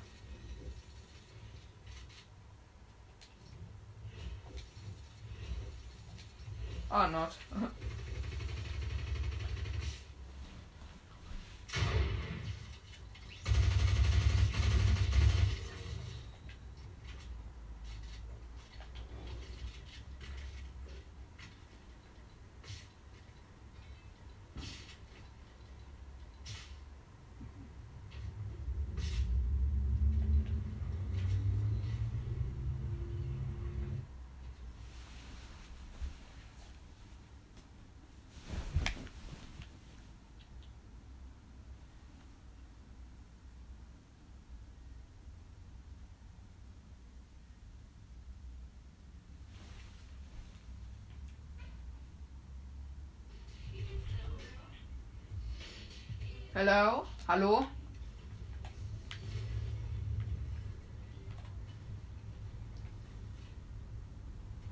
Hello? 56.57 57.05
Hallo? 57.29 57.67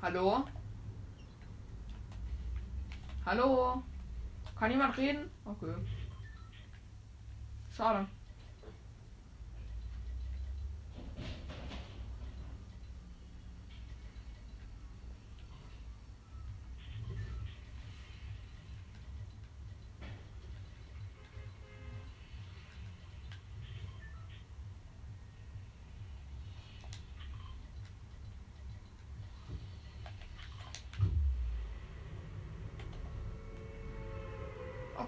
Hallo? 0.01 0.47
Hallo? 3.27 3.83
Kann 4.59 4.71
jemand 4.71 4.97
reden? 4.97 5.31
Okay. 5.45 5.75
Schade. 7.77 8.07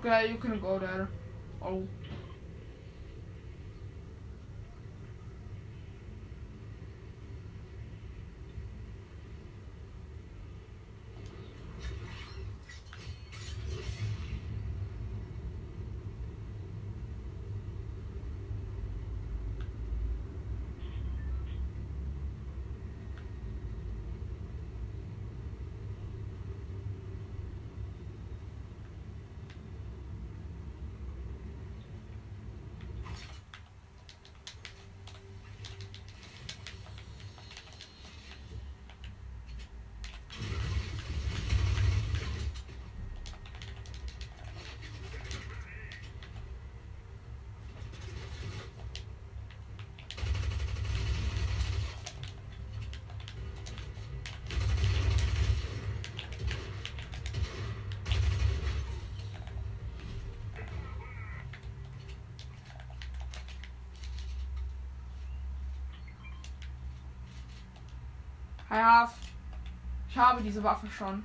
Okay, 0.06 0.28
you 0.30 0.36
can 0.36 0.60
go 0.60 0.78
there. 0.78 1.08
Oh. 1.60 1.82
I 68.76 68.80
have. 68.80 69.14
Ich 70.10 70.18
habe 70.18 70.42
diese 70.42 70.62
Waffe 70.62 70.86
schon. 70.88 71.24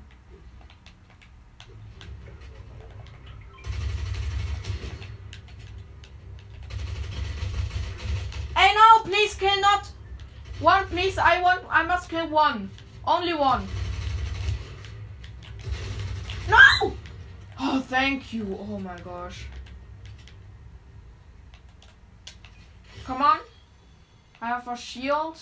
Hey 8.55 8.69
no, 8.73 9.03
please 9.03 9.35
kill 9.35 9.59
not 9.59 9.91
one, 10.61 10.85
please. 10.87 11.17
I 11.17 11.41
want. 11.41 11.61
I 11.69 11.83
must 11.83 12.09
kill 12.09 12.27
one. 12.29 12.69
Only 13.05 13.33
one. 13.33 13.67
No! 16.49 16.93
Oh, 17.59 17.79
thank 17.81 18.33
you. 18.33 18.57
Oh 18.59 18.79
my 18.79 18.97
gosh. 19.03 19.47
Come 23.05 23.21
on. 23.21 23.39
I 24.41 24.47
have 24.47 24.67
a 24.67 24.77
shield. 24.77 25.37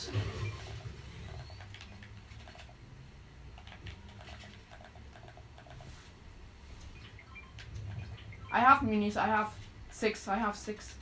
I 8.89 8.91
have. 8.91 9.17
I 9.17 9.27
have 9.27 9.51
six. 9.91 10.27
I 10.27 10.35
have 10.35 10.55
six. 10.55 10.95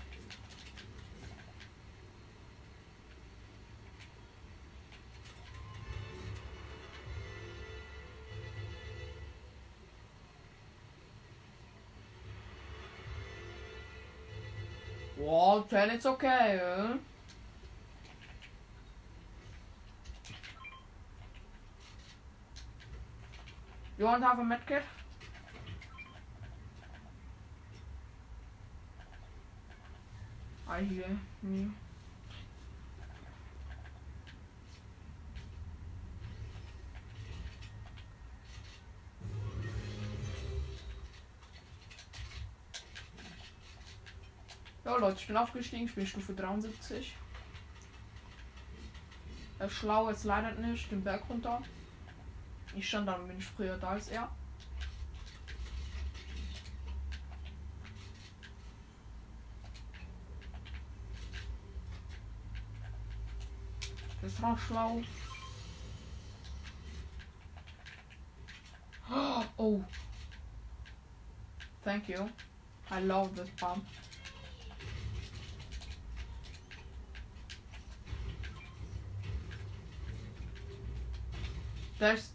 Well, 15.17 15.65
then 15.69 15.89
it's 15.91 16.06
okay. 16.06 16.60
Huh? 16.62 16.97
You 23.97 24.06
want 24.06 24.21
to 24.21 24.28
have 24.28 24.39
a 24.39 24.43
medkit? 24.43 24.97
Hear 30.78 31.10
me. 31.42 31.72
Ja 44.86 44.96
Leute, 44.98 45.18
ich 45.20 45.28
bin 45.28 45.36
aufgestiegen, 45.36 45.86
ich 45.86 45.96
bin 45.96 46.06
Stufe 46.06 46.34
73. 46.34 47.16
Er 49.60 49.66
ist 49.66 49.74
schlau 49.74 50.10
jetzt 50.10 50.26
leider 50.26 50.52
nicht, 50.52 50.92
den 50.92 51.04
Berg 51.04 51.24
runter. 51.28 51.62
Ich 52.76 52.88
stand 52.88 53.08
dann 53.08 53.28
bin 53.28 53.40
ich 53.40 53.46
früher 53.46 53.78
da 53.78 53.90
als 53.90 54.10
er. 54.10 54.30
Schlau. 64.56 65.04
Oh. 69.60 69.84
Thank 71.84 72.10
you. 72.10 72.30
I 72.92 73.00
love 73.00 73.36
this 73.36 73.50
pump. 73.58 73.86
There's 82.00 82.30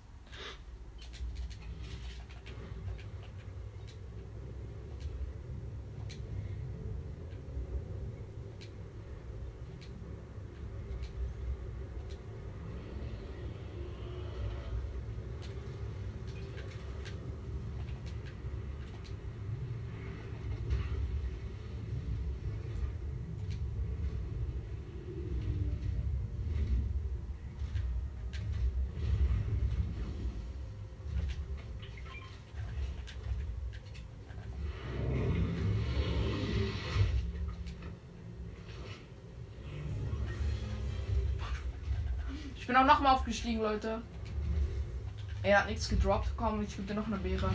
nochmal 42.93 43.15
aufgestiegen, 43.15 43.63
Leute. 43.63 44.03
Er 45.43 45.61
hat 45.61 45.69
nichts 45.69 45.89
gedroppt. 45.89 46.31
Komm, 46.37 46.63
ich 46.63 46.77
gebe 46.77 46.89
dir 46.89 46.95
noch 46.95 47.07
eine 47.07 47.17
Beere. 47.17 47.51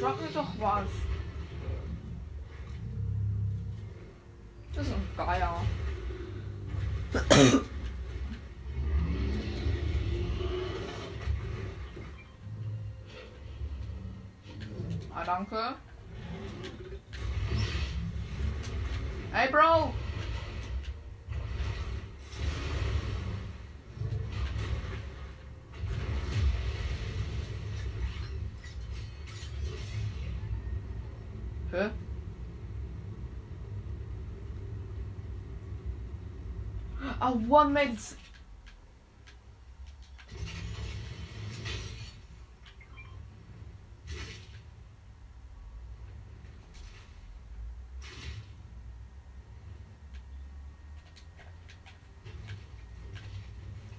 Drop 0.00 0.20
mir 0.20 0.28
doch 0.34 0.48
was. 0.58 0.88
Das 4.74 4.86
ist 4.86 4.94
ein 4.94 5.08
Geier. 5.16 5.62
Ah, 15.20 15.24
danke. 15.24 15.74
Hey, 19.32 19.50
Bro! 19.50 19.92
Hä? 31.72 31.90
One 37.30 37.70
minute. 37.70 38.16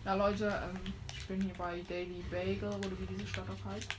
Ja, 0.04 0.16
Leute, 0.16 0.48
ähm, 0.48 0.94
ich 1.16 1.26
bin 1.26 1.42
hier 1.42 1.54
bei 1.54 1.80
Daily 1.88 2.22
Bagel 2.30 2.68
oder 2.68 3.00
wie 3.00 3.06
diese 3.06 3.28
Stadt 3.28 3.46
auch 3.50 3.72
heißt. 3.72 3.96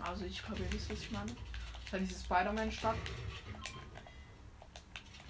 Also, 0.00 0.24
ich 0.26 0.40
glaube, 0.44 0.62
ihr 0.62 0.72
wisst, 0.72 0.90
was 0.90 1.00
ich 1.00 1.10
meine. 1.10 1.32
Das 1.32 1.84
ist 1.86 1.92
ja 1.92 1.98
diese 1.98 2.24
Spider-Man-Stadt. 2.24 2.96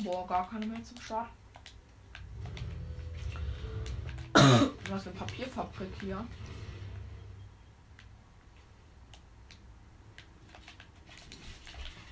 Boah, 0.05 0.27
gar 0.27 0.51
keine 0.51 0.67
mehr 0.67 0.85
zum 0.85 1.01
Start. 1.01 1.31
Hast 4.91 5.07
eine 5.07 5.17
Papierfabrik 5.17 5.93
hier. 6.01 6.27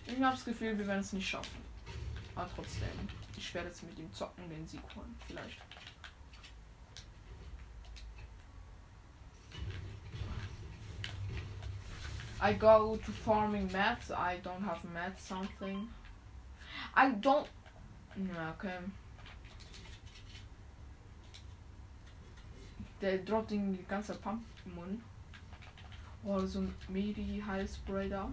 Ich 0.07 0.15
habe 0.23 0.37
das 0.37 0.45
Gefühl, 0.45 0.79
wir 0.79 0.87
werden 0.87 1.01
es 1.01 1.13
nicht 1.13 1.29
schaffen. 1.29 1.61
Aber 2.37 2.49
trotzdem, 2.55 2.89
ich 3.37 3.53
werde 3.53 3.69
jetzt 3.69 3.83
mit 3.83 3.99
ihm 3.99 4.13
zocken, 4.13 4.49
den 4.49 4.65
Sieg 4.67 4.81
holen. 4.95 5.15
Vielleicht. 5.27 5.61
I 12.41 12.55
go 12.55 12.97
to 13.05 13.11
farming 13.11 13.71
mats. 13.73 14.11
I 14.11 14.41
don't 14.45 14.65
have 14.65 14.87
mats 14.95 15.27
something. 15.27 15.89
I 16.95 17.11
don't. 17.21 17.49
Okay. 18.57 18.79
Der 23.01 23.19
droppt 23.19 23.53
den 23.53 23.87
ganze 23.87 24.15
Pumpgun. 24.15 25.03
Oder 26.25 26.47
so 26.47 26.61
ein 26.61 26.75
Medi 26.89 27.43
Heilspray 27.47 28.09
da. 28.09 28.31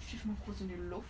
Ich 0.00 0.08
schief 0.10 0.24
mal 0.26 0.36
kurz 0.44 0.60
in 0.60 0.68
die 0.68 0.74
Luft. 0.74 1.08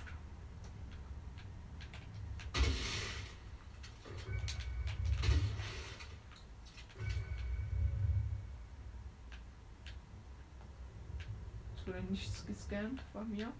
Es 11.76 11.86
wurde 11.86 12.02
nichts 12.08 12.46
gescannt 12.46 13.02
bei 13.12 13.24
mir. 13.24 13.52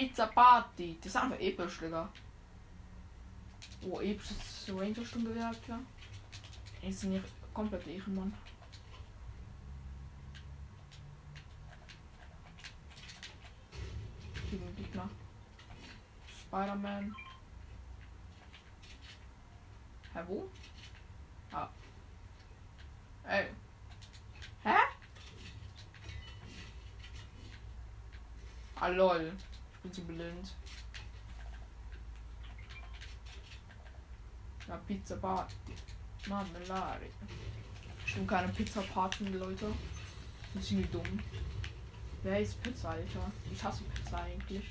Pizza 0.00 0.28
Party. 0.28 0.96
Das 0.96 1.08
ist 1.08 1.16
einfach 1.16 1.38
episch, 1.38 1.78
Digga. 1.78 2.08
Oh, 3.82 4.00
episches 4.00 4.66
Ranger-Stundenwerk, 4.74 5.68
ja. 5.68 5.78
Ist 6.80 7.04
nicht 7.04 7.22
komplett 7.52 7.86
Ehrenmann. 7.86 8.32
Gegen 14.50 14.76
Gegner. 14.76 15.10
Spider-Man. 16.46 17.14
Hä, 20.14 20.20
wo? 20.26 20.50
Ah. 21.52 21.68
Ey. 23.28 23.50
Hä? 24.64 24.76
Ah, 28.76 28.88
lol. 28.88 29.30
Zu 29.92 30.02
blind. 30.02 30.54
Na, 34.68 34.76
Pizza 34.86 35.16
Party. 35.16 35.54
Marmelade. 36.28 37.06
Ich 38.06 38.14
bin 38.14 38.26
keine 38.26 38.48
Pizza 38.52 38.82
Party, 38.82 39.24
Leute. 39.24 39.66
Das 40.54 40.64
ist 40.64 40.72
irgendwie 40.72 40.92
dumm. 40.92 41.20
Wer 42.22 42.40
ist 42.40 42.62
Pizza, 42.62 42.90
Alter? 42.90 43.32
Ich 43.50 43.64
hasse 43.64 43.82
Pizza 43.84 44.22
eigentlich. 44.22 44.64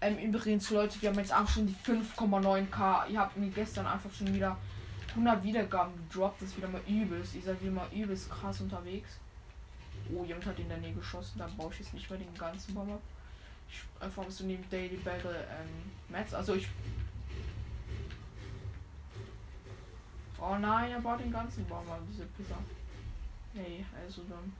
Ähm, 0.00 0.18
übrigens, 0.18 0.70
Leute, 0.70 1.00
wir 1.00 1.08
haben 1.08 1.18
jetzt 1.18 1.34
auch 1.34 1.48
schon 1.48 1.66
die 1.66 1.74
5,9k. 1.84 3.08
Ihr 3.08 3.18
habt 3.18 3.36
mir 3.36 3.48
gestern 3.48 3.86
einfach 3.86 4.12
schon 4.12 4.34
wieder 4.34 4.56
100 5.10 5.42
Wiedergaben 5.42 5.94
gedroppt. 5.96 6.42
Das 6.42 6.50
ist 6.50 6.58
wieder 6.58 6.68
mal 6.68 6.82
übelst. 6.86 7.34
Ihr 7.34 7.42
seid 7.42 7.60
wieder 7.62 7.72
mal 7.72 7.88
übelst 7.92 8.30
krass 8.30 8.60
unterwegs. 8.60 9.18
Oh, 10.12 10.24
jemand 10.24 10.46
hat 10.46 10.58
in 10.58 10.68
der 10.68 10.78
Nähe 10.78 10.92
geschossen. 10.92 11.38
Da 11.38 11.46
baue 11.46 11.72
ich 11.72 11.80
jetzt 11.80 11.94
nicht 11.94 12.08
mehr 12.10 12.18
den 12.18 12.34
ganzen 12.34 12.74
Baum 12.74 12.92
ab. 12.92 13.00
Ich 13.68 13.82
einfach 14.00 14.28
so 14.30 14.44
neben 14.44 14.68
Daily 14.68 14.96
Battle 14.96 15.34
ähm, 15.34 15.90
Mats. 16.08 16.34
Also 16.34 16.54
ich. 16.54 16.68
Oh 20.38 20.56
nein, 20.56 20.90
er 20.90 21.00
baut 21.00 21.20
den 21.20 21.32
ganzen 21.32 21.66
Baum 21.66 21.88
ab, 21.90 22.00
diese 22.10 22.26
Pizza. 22.26 22.58
Nee, 23.54 23.84
also 24.04 24.22
dann. 24.28 24.52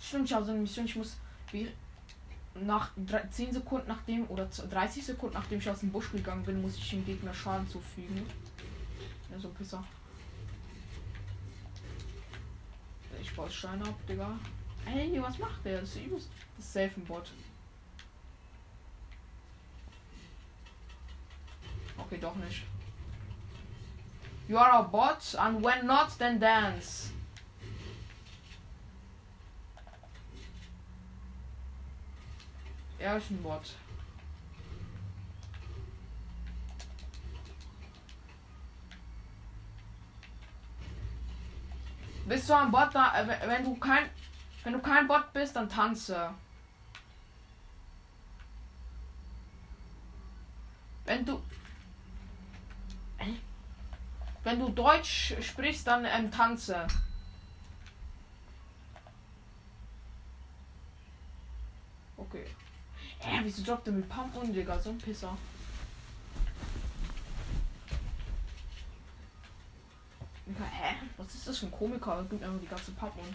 Stimmt, 0.00 0.26
ich 0.26 0.32
habe 0.32 0.44
so 0.44 0.52
eine 0.52 0.60
Mission, 0.60 0.86
ich 0.86 0.96
muss 0.96 1.16
wie 1.52 1.68
nach 2.62 2.90
drei- 2.96 3.26
10 3.28 3.52
Sekunden 3.52 3.88
nachdem 3.88 4.28
oder 4.28 4.50
z- 4.50 4.70
30 4.72 5.04
Sekunden 5.04 5.34
nachdem 5.34 5.58
ich 5.58 5.68
aus 5.68 5.80
dem 5.80 5.90
Busch 5.92 6.10
gegangen 6.12 6.44
bin, 6.44 6.60
muss 6.62 6.76
ich 6.76 6.90
dem 6.90 7.04
Gegner 7.04 7.32
Schaden 7.34 7.68
zufügen. 7.68 8.26
Ja, 9.30 9.38
so 9.38 9.48
Pisser. 9.50 9.82
Ich 13.20 13.34
baue 13.34 13.50
Steine 13.50 13.84
ab, 13.84 13.94
Digga. 14.08 14.38
Ey, 14.86 15.20
was 15.20 15.38
macht 15.38 15.64
der? 15.64 15.80
Das 15.80 15.96
ist. 15.96 16.28
Das 16.56 16.66
ist 16.66 16.76
ein 16.76 17.04
Bot. 17.04 17.30
Okay, 21.98 22.18
doch 22.20 22.36
nicht. 22.36 22.62
You 24.48 24.58
are 24.58 24.74
a 24.74 24.82
bot 24.82 25.34
and 25.38 25.64
when 25.64 25.86
not, 25.86 26.16
then 26.18 26.38
dance. 26.38 27.10
Er 33.06 33.18
ist 33.18 33.30
ein 33.30 33.40
Bot. 33.40 33.62
Bist 42.26 42.48
du 42.48 42.54
ein 42.54 42.72
Bot 42.72 42.92
da? 42.92 43.12
wenn- 43.28 43.48
Wenn 43.48 43.62
du 43.64 43.76
kein, 43.76 44.10
wenn 44.64 44.72
du 44.72 44.80
kein 44.80 45.06
Bot 45.06 45.32
bist, 45.32 45.54
dann 45.54 45.68
tanze. 45.68 46.34
Wenn 51.04 51.24
du, 51.24 51.40
wenn 54.42 54.58
du 54.58 54.68
Deutsch 54.70 55.34
sprichst, 55.40 55.86
dann 55.86 56.04
ähm, 56.04 56.32
tanze. 56.32 56.88
Okay. 62.16 62.46
Äh, 63.26 63.40
wieso 63.42 63.64
droppt 63.64 63.88
er 63.88 63.92
mit 63.92 64.08
Pump 64.08 64.36
und 64.36 64.52
Digga? 64.52 64.78
So 64.78 64.90
ein 64.90 64.98
Pisser. 64.98 65.36
Hä? 70.46 70.94
Was 71.16 71.34
ist 71.34 71.48
das 71.48 71.58
für 71.58 71.66
ein 71.66 71.72
Komiker? 71.72 72.14
Er 72.14 72.24
gibt 72.24 72.42
einfach 72.42 72.60
die 72.60 72.68
ganze 72.68 72.92
Pump 72.92 73.16
und. 73.18 73.34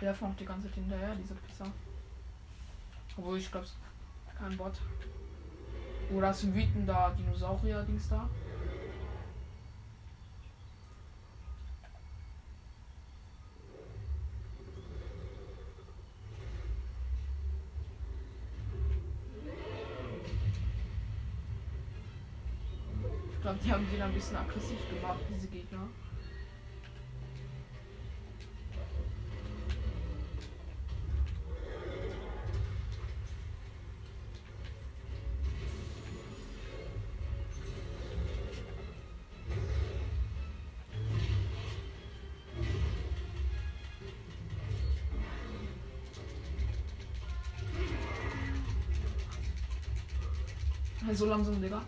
Der 0.00 0.12
noch 0.20 0.36
die 0.36 0.44
ganze 0.44 0.68
Zeit 0.68 0.74
hinterher, 0.74 1.14
diese 1.16 1.34
Pisser. 1.34 1.72
Obwohl 3.16 3.38
ich 3.38 3.50
glaube, 3.50 3.66
kein 4.38 4.56
Bot. 4.56 4.72
Oder 6.10 6.30
ist 6.30 6.42
ein 6.42 6.54
wütender 6.54 7.14
Dinosaurier-Dings 7.16 8.08
da? 8.08 8.28
Ich 23.32 23.40
glaube, 23.40 23.58
die 23.62 23.72
haben 23.72 23.90
den 23.90 24.02
ein 24.02 24.12
bisschen 24.12 24.36
aggressiv 24.36 24.78
gemacht, 24.88 25.20
diese 25.30 25.48
Gegner. 25.48 25.86
So 51.12 51.26
langsam, 51.26 51.60
Digga. 51.60 51.82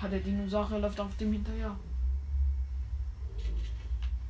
Hat 0.00 0.12
der 0.12 0.20
Dinosaurier 0.20 0.78
läuft 0.78 1.00
auf 1.00 1.16
dem 1.16 1.32
hinterher. 1.32 1.76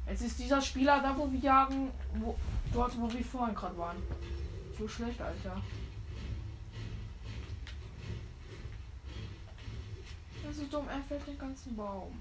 Es 0.07 0.23
ist 0.23 0.39
dieser 0.39 0.63
Spieler 0.63 1.03
da, 1.03 1.17
wo 1.17 1.31
wir 1.31 1.39
jagen, 1.39 1.91
wo, 2.15 2.35
dort, 2.73 2.99
wo 2.99 3.13
wir 3.13 3.23
vorhin 3.23 3.55
gerade 3.55 3.77
waren. 3.77 3.97
So 4.79 4.89
schlecht, 4.89 5.21
Alter. 5.21 5.61
Das 10.43 10.57
ist 10.57 10.73
dumm, 10.73 10.89
er 10.89 11.03
fällt 11.03 11.27
den 11.27 11.39
ganzen 11.39 11.77
Baum. 11.77 12.19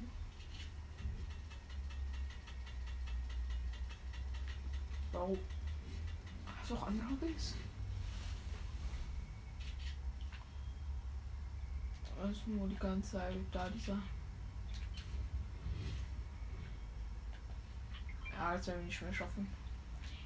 Warum? 5.27 5.39
Hast 6.45 6.71
du 6.71 6.75
auch 6.75 6.87
andere 6.87 7.09
Hobbys? 7.09 7.55
Das 12.21 12.31
ist 12.31 12.47
nur 12.47 12.67
die 12.67 12.75
ganze 12.75 13.11
Zeit 13.11 13.35
da, 13.51 13.69
dieser. 13.69 13.97
Ja, 18.31 18.53
das 18.53 18.67
werden 18.67 18.79
wir 18.79 18.85
nicht 18.85 19.01
mehr 19.01 19.13
schaffen. 19.13 19.47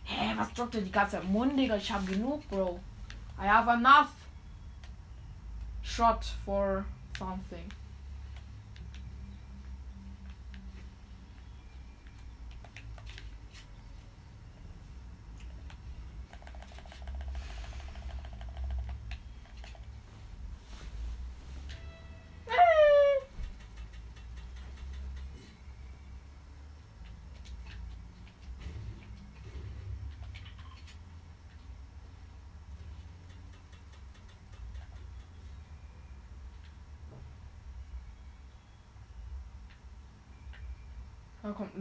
Hä, 0.04 0.34
was 0.38 0.54
droppt 0.54 0.76
der 0.76 0.82
die 0.82 0.92
ganze 0.92 1.18
Zeit? 1.18 1.26
Mund, 1.26 1.58
Digga, 1.58 1.78
ich 1.78 1.92
hab 1.92 2.06
genug, 2.06 2.48
Bro. 2.48 2.80
I 3.40 3.48
have 3.48 3.70
enough. 3.72 4.12
Shot 5.82 6.24
for 6.46 6.86
something. 7.18 7.72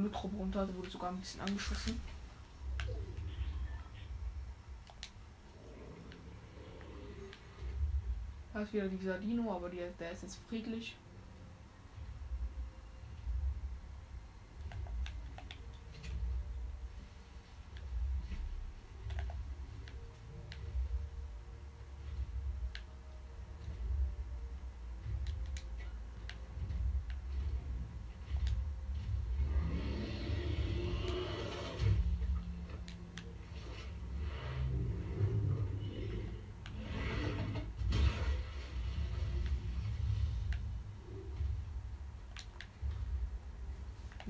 Lutrop 0.03 0.32
runter, 0.38 0.66
der 0.66 0.76
wurde 0.76 0.90
sogar 0.90 1.11
ein 1.11 1.18
bisschen 1.18 1.40
angeschossen. 1.40 2.01
Da 8.53 8.62
ist 8.62 8.72
wieder 8.72 8.88
dieser 8.88 9.18
Dino, 9.18 9.55
aber 9.55 9.68
der 9.68 10.12
ist 10.12 10.22
jetzt 10.22 10.38
friedlich. 10.48 10.96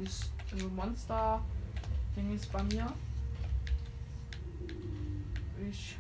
Das 0.03 0.31
also 0.51 0.70
Monster-Ding 0.81 2.35
ist 2.35 2.51
bei 2.51 2.63
mir. 2.63 2.91
Ich. 5.71 5.97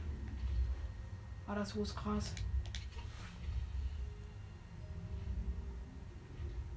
Ah, 1.46 1.54
das 1.54 1.74
hohes 1.74 1.94
Gras. 1.94 2.32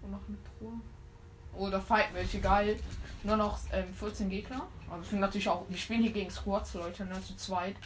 Und 0.01 0.11
noch 0.11 0.19
eine 0.27 0.37
Truhe. 0.43 0.73
Oh, 1.55 1.69
da 1.69 1.79
fighten 1.79 2.15
welche 2.15 2.41
geil. 2.41 2.77
Nur 3.23 3.37
noch 3.37 3.59
ähm, 3.71 3.93
14 3.93 4.29
Gegner. 4.29 4.67
Aber 4.89 4.97
wir 5.01 5.05
sind 5.05 5.21
natürlich 5.21 5.47
auch. 5.47 5.65
Wir 5.69 5.77
spielen 5.77 6.01
hier 6.01 6.11
gegen 6.11 6.29
Squads, 6.29 6.73
Leute, 6.73 7.05
ne? 7.05 7.21
Zu 7.25 7.37
zweit. 7.37 7.77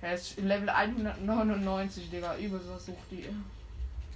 Er 0.00 0.14
ist 0.14 0.38
Level 0.38 0.68
199, 0.68 2.10
Digga. 2.10 2.36
Übel 2.36 2.60
so 2.60 2.78
sucht 2.78 3.10
die. 3.10 3.26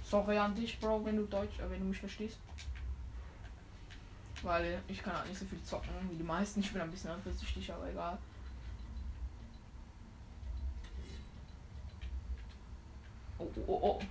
Sorry 0.05 0.37
an 0.37 0.55
dich, 0.55 0.79
Bro, 0.79 1.03
wenn 1.03 1.17
du 1.17 1.23
Deutsch, 1.23 1.59
äh, 1.59 1.69
wenn 1.69 1.79
du 1.79 1.85
mich 1.85 1.99
verstehst. 1.99 2.37
Weil 4.43 4.83
ich 4.89 5.01
kann 5.01 5.17
halt 5.17 5.29
nicht 5.29 5.39
so 5.39 5.45
viel 5.45 5.63
zocken 5.63 5.89
wie 6.11 6.17
die 6.17 6.23
meisten. 6.23 6.59
Ich 6.59 6.71
bin 6.71 6.81
ein 6.81 6.91
bisschen 6.91 7.11
anfällig, 7.11 7.71
aber 7.71 7.89
egal. 7.89 8.17
Oh, 13.37 13.47
oh, 13.55 13.63
oh, 13.67 13.79
oh. 13.81 14.01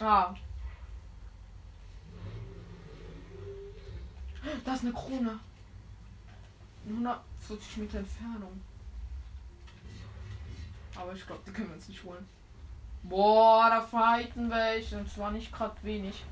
Ah. 0.00 0.34
Da 4.64 4.74
ist 4.74 4.82
eine 4.82 4.92
Krone. 4.92 5.38
In 6.86 7.06
140 7.06 7.76
Meter 7.76 7.98
Entfernung. 7.98 8.60
Aber 10.96 11.12
ich 11.12 11.26
glaube, 11.26 11.42
die 11.46 11.52
können 11.52 11.68
wir 11.68 11.76
uns 11.76 11.88
nicht 11.88 12.04
holen. 12.04 12.26
Boah, 13.02 13.68
da 13.68 13.80
fighten 13.80 14.50
welche. 14.50 14.98
Und 14.98 15.10
zwar 15.10 15.30
nicht 15.30 15.52
gerade 15.52 15.76
wenig. 15.82 16.24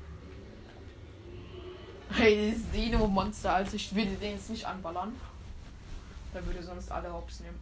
Hey, 2.11 2.51
ist 2.51 2.73
Dino-Monster. 2.73 3.53
Also 3.53 3.75
ich 3.75 3.93
will 3.93 4.15
den 4.15 4.33
jetzt 4.33 4.49
nicht 4.49 4.65
anballern. 4.65 5.13
Der 6.33 6.45
würde 6.45 6.63
sonst 6.63 6.91
alle 6.91 7.11
Hops 7.11 7.41
nehmen. 7.41 7.59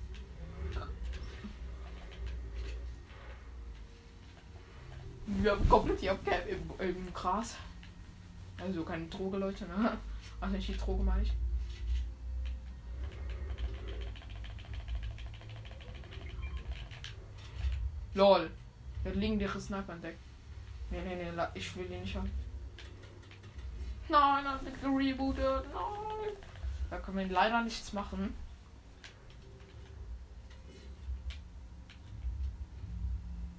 Wir 5.25 5.51
haben 5.51 5.69
komplett 5.69 5.99
hier 5.99 6.17
im, 6.49 6.85
im 6.85 7.13
Gras. 7.13 7.55
Also 8.61 8.83
keine 8.83 9.05
Droge, 9.07 9.37
Leute, 9.37 9.65
ne? 9.65 9.97
Also 10.39 10.55
nicht 10.55 10.69
die 10.69 10.77
Droge, 10.77 11.03
meine 11.03 11.23
ich. 11.23 11.31
Lol. 18.13 18.51
Der 19.05 19.15
legendäre 19.15 19.59
Sniper 19.59 19.93
entdeckt. 19.93 20.19
Nee, 20.89 21.01
nee, 21.01 21.15
nee, 21.15 21.43
ich 21.53 21.75
will 21.75 21.89
ihn 21.89 22.01
nicht 22.01 22.15
haben. 22.15 22.29
Nein, 24.09 24.45
er 24.45 24.61
wird 24.61 24.81
gerebootet. 24.81 25.65
Nein. 25.73 26.35
Da 26.89 26.99
können 26.99 27.17
wir 27.17 27.27
leider 27.27 27.63
nichts 27.63 27.93
machen. 27.93 28.33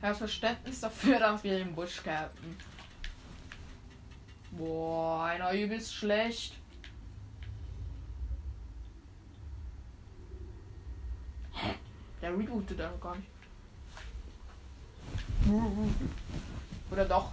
Herr 0.03 0.15
Verständnis 0.15 0.81
dafür, 0.81 1.19
dass 1.19 1.43
wir 1.43 1.61
im 1.61 1.75
Busch 1.75 2.03
campen. 2.03 2.59
Boah, 4.51 5.25
einer 5.25 5.53
übelst 5.53 5.95
schlecht. 5.95 6.59
Der 12.21 12.37
rebootet 12.37 12.79
da 12.79 12.93
gar 13.01 13.17
nicht. 13.17 13.32
Oder 16.91 17.05
doch. 17.05 17.33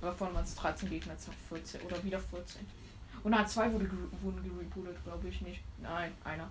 Davon 0.00 0.34
waren 0.34 0.44
es 0.44 0.54
13 0.54 0.88
Gegner, 0.88 1.12
jetzt 1.12 1.28
noch 1.28 1.34
14. 1.48 1.82
Oder 1.82 2.02
wieder 2.02 2.18
14. 2.18 2.66
Und 3.22 3.32
nein, 3.32 3.46
zwei 3.46 3.70
wurde, 3.72 3.90
wurden 4.22 4.42
gerebootet, 4.42 5.02
glaube 5.04 5.28
ich 5.28 5.40
nicht. 5.42 5.60
Nein, 5.82 6.12
einer. 6.24 6.48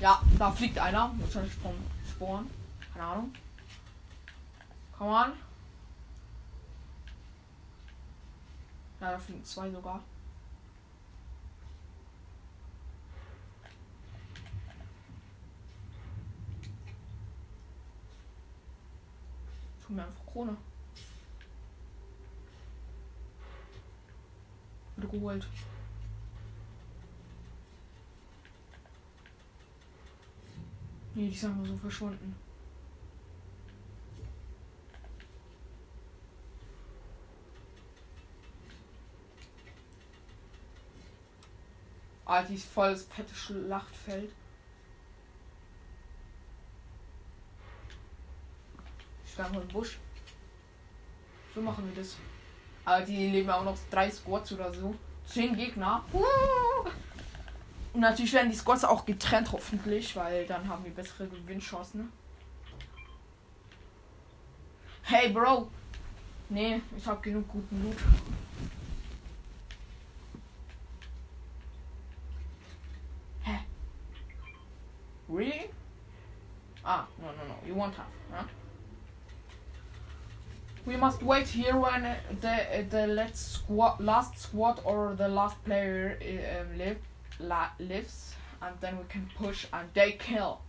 Ja, 0.00 0.20
da 0.38 0.50
fliegt 0.50 0.78
einer. 0.78 1.12
Wahrscheinlich 1.18 1.54
vom 1.54 1.74
Spawn. 2.08 2.50
Keine 2.92 3.04
Ahnung. 3.04 3.32
Komm 4.98 5.08
an. 5.08 5.32
Ja, 9.00 9.12
da 9.12 9.18
fliegen 9.18 9.44
zwei 9.44 9.70
sogar. 9.70 10.02
Tu 19.86 19.92
mir 19.92 20.04
einfach 20.04 20.26
Krone. 20.26 20.56
Wurde 24.96 25.08
geholt. 25.08 25.46
Nee, 31.14 31.28
die 31.28 31.36
sind 31.36 31.52
einfach 31.52 31.66
so 31.66 31.76
verschwunden. 31.78 32.34
Ah, 42.24 42.42
die 42.42 42.54
ist 42.54 42.66
voll 42.66 42.90
das 42.90 43.04
fette 43.04 43.34
Schlachtfeld. 43.34 44.32
Sterben 49.36 49.60
im 49.60 49.68
Busch. 49.68 49.98
So 51.54 51.60
machen 51.60 51.86
wir 51.86 51.94
das. 51.94 52.16
Aber 52.86 53.04
die 53.04 53.28
leben 53.28 53.50
auch 53.50 53.64
noch 53.64 53.76
drei 53.90 54.10
Squads 54.10 54.52
oder 54.52 54.72
so. 54.72 54.94
Zehn 55.26 55.54
Gegner. 55.54 56.02
Und 57.92 58.00
natürlich 58.00 58.32
werden 58.32 58.50
die 58.50 58.56
Squads 58.56 58.84
auch 58.84 59.04
getrennt, 59.04 59.52
hoffentlich, 59.52 60.16
weil 60.16 60.46
dann 60.46 60.66
haben 60.66 60.82
wir 60.84 60.90
bessere 60.90 61.26
Gewinnchancen. 61.26 62.10
Hey, 65.02 65.28
Bro. 65.28 65.70
Nee, 66.48 66.80
ich 66.96 67.06
habe 67.06 67.20
genug 67.20 67.46
guten 67.46 67.84
Loot. 67.84 67.96
Hä? 73.42 73.58
Really? 75.28 75.68
Ah, 76.82 77.04
no, 77.18 77.26
no, 77.26 77.44
no. 77.44 77.68
You 77.68 77.74
won't 77.74 77.98
have, 77.98 78.08
huh? 78.32 78.46
We 80.86 80.96
must 80.96 81.20
wait 81.22 81.48
here 81.48 81.76
when 81.76 82.16
the 82.40 82.86
the 82.88 83.06
last 83.08 83.54
squad, 83.54 84.00
last 84.00 84.38
squad 84.38 84.80
or 84.84 85.14
the 85.16 85.28
last 85.28 85.62
player 85.64 86.16
um, 86.22 86.78
live, 86.78 86.98
la, 87.40 87.70
lives, 87.80 88.36
and 88.62 88.74
then 88.80 88.96
we 88.96 89.04
can 89.08 89.28
push 89.36 89.66
and 89.72 89.88
they 89.94 90.12
kill. 90.12 90.60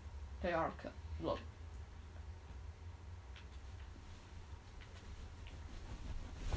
They 0.42 0.54
are 0.54 0.72
kill. 0.82 0.92
Look. 1.22 1.40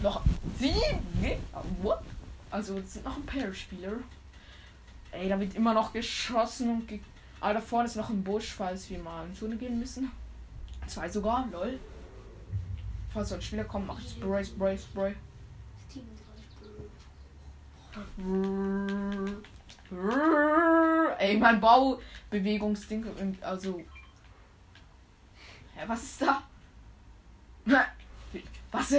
Noch 0.02 0.22
sieben? 0.58 1.38
What? 1.82 2.02
Also 2.50 2.78
es 2.78 2.94
sind 2.94 3.04
noch 3.04 3.16
ein 3.16 3.26
paar 3.26 3.52
Spieler. 3.52 3.98
Ey, 5.12 5.28
da 5.28 5.38
wird 5.38 5.54
immer 5.54 5.74
noch 5.74 5.92
geschossen 5.92 6.70
und 6.70 6.88
ge 6.88 7.00
Aber 7.40 7.54
da 7.54 7.61
vorne 7.61 7.86
ist 7.86 7.96
noch 7.96 8.11
ein 8.11 8.22
Busch, 8.22 8.52
falls 8.52 8.88
wir 8.90 8.98
mal 8.98 9.26
in 9.26 9.34
Zone 9.34 9.56
gehen 9.56 9.78
müssen. 9.78 10.11
Zwei 10.86 11.08
sogar, 11.08 11.46
lol. 11.50 11.78
Falls 13.12 13.28
so 13.30 13.34
ein 13.34 13.42
Spieler 13.42 13.64
kommt, 13.64 13.86
mache 13.86 14.00
ich 14.02 14.11
Spray, 14.11 14.44
Spray, 14.44 14.78
Spray. 14.78 15.14
Ey, 21.18 21.36
mein 21.38 21.61
Baubewegungsding. 21.61 23.04
im- 23.18 23.36
Also. 23.42 23.80
Hä, 25.74 25.84
was 25.86 26.02
ist 26.02 26.22
da? 26.22 26.42
Was? 28.72 28.94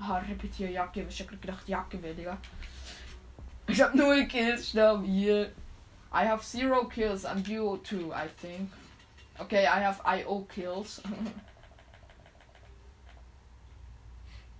Ah, 0.00 0.18
repetier 0.18 0.70
Jacke. 0.70 1.04
Ich 1.08 1.20
hab 1.20 1.28
gedacht, 1.28 1.66
wäre, 2.02 2.14
Digga. 2.14 2.38
Ich 3.66 3.80
hab 3.82 3.94
null 3.94 4.26
Kills, 4.26 4.68
sterben 4.70 5.04
hier. 5.04 5.52
I 6.10 6.24
have 6.26 6.42
zero 6.42 6.84
kills 6.86 7.24
and 7.26 7.46
you 7.46 7.76
too, 7.78 8.12
I 8.12 8.28
think. 8.40 8.70
Okay, 9.38 9.64
I 9.66 9.82
have 9.84 10.00
IO 10.04 10.46
kills. 10.54 11.02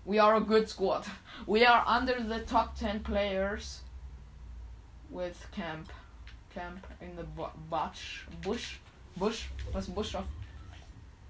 we 0.09 0.19
are 0.19 0.37
a 0.37 0.41
good 0.41 0.69
squad. 0.69 1.05
We 1.47 1.65
are 1.65 1.85
under 1.87 2.21
the 2.21 2.41
top 2.41 2.77
10 2.79 3.01
players 3.01 3.83
with 5.11 5.47
camp. 5.53 5.93
Camp 6.55 6.85
in 7.01 7.15
the 7.15 7.23
bu- 7.23 7.55
bush. 7.71 8.23
Bush? 8.43 8.79
Bush? 9.17 9.45
Was 9.73 9.87
Busch 9.87 10.15
auf? 10.17 10.25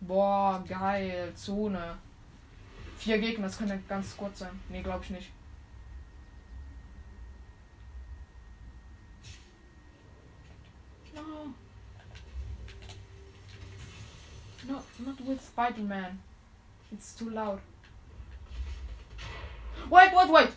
Boah, 0.00 0.64
geil. 0.66 1.32
Zone. 1.36 1.98
Vier 2.96 3.18
Gegner, 3.18 3.48
das 3.48 3.58
könnte 3.58 3.78
ganz 3.88 4.16
kurz 4.16 4.38
sein. 4.38 4.60
Nee, 4.70 4.82
glaub 4.82 5.02
ich 5.02 5.10
nicht. 5.10 5.30
No. 11.14 11.52
No, 14.68 14.82
not 15.04 15.20
with 15.26 15.44
Spider-Man. 15.44 16.18
It's 16.92 17.14
too 17.14 17.28
loud. 17.30 17.60
Wait, 19.90 20.12
wait, 20.12 20.30
wait! 20.30 20.52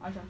Alter. 0.00 0.22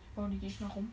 Ich 0.00 0.14
baue 0.14 0.30
die 0.30 0.38
Gegner 0.38 0.68
rum. 0.68 0.90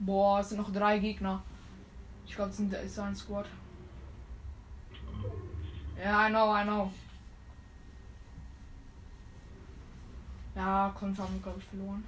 Boah, 0.00 0.40
es 0.40 0.50
sind 0.50 0.58
noch 0.58 0.70
drei 0.70 0.98
Gegner. 0.98 1.42
Ich 2.26 2.34
glaube, 2.34 2.50
es 2.50 2.60
ist 2.60 2.98
ein 2.98 3.16
Squad. 3.16 3.46
Ja, 6.04 6.26
I 6.26 6.28
know, 6.28 6.52
I 6.52 6.64
know. 6.64 6.92
Ja, 10.54 10.94
haben 11.18 11.34
wir, 11.34 11.42
glaube 11.42 11.58
ich, 11.60 11.64
verloren. 11.64 12.04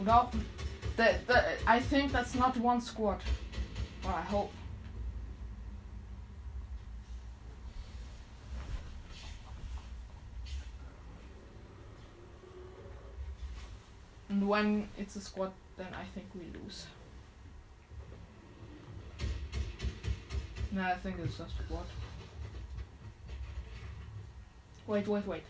Oder 0.00 0.22
auch. 0.22 0.32
The, 0.96 1.04
the, 1.28 1.34
I 1.68 1.80
think 1.80 2.10
that's 2.10 2.34
not 2.34 2.56
one 2.56 2.80
squad. 2.80 3.20
Well, 4.02 4.12
I 4.12 4.22
hope. 4.22 4.50
And 14.42 14.48
when 14.48 14.88
it's 14.98 15.14
a 15.14 15.20
squad, 15.20 15.52
then 15.76 15.86
I 15.94 16.02
think 16.16 16.26
we 16.34 16.40
lose. 16.60 16.86
No, 20.72 20.82
I 20.82 20.94
think 20.94 21.20
it's 21.22 21.38
just 21.38 21.60
a 21.60 21.62
squad. 21.62 21.84
Wait, 24.88 25.06
wait, 25.06 25.26
wait. 25.28 25.44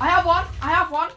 I 0.00 0.08
have 0.08 0.26
one. 0.26 0.44
I 0.60 0.70
have 0.70 0.90
one. 0.90 1.10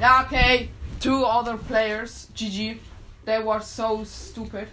Yeah, 0.00 0.22
okay. 0.24 0.70
Two 0.98 1.24
other 1.24 1.58
players, 1.58 2.28
GG. 2.34 2.78
They 3.26 3.38
were 3.42 3.60
so 3.60 4.02
stupid. 4.04 4.68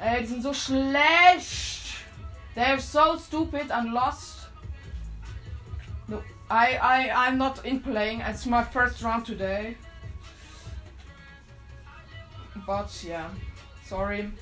Ey, 0.00 0.20
die 0.20 0.26
sind 0.26 0.42
so 0.42 0.52
schlecht. 0.52 1.94
They're 2.56 2.80
so 2.80 3.16
stupid 3.16 3.70
and 3.70 3.92
lost. 3.92 4.48
No, 6.08 6.20
I, 6.50 6.76
I, 6.76 7.28
I'm 7.28 7.38
not 7.38 7.64
in 7.64 7.78
playing. 7.78 8.20
It's 8.20 8.46
my 8.46 8.64
first 8.64 9.00
round 9.02 9.24
today. 9.24 9.76
But 12.66 12.90
yeah, 13.06 13.30
sorry. 13.86 14.32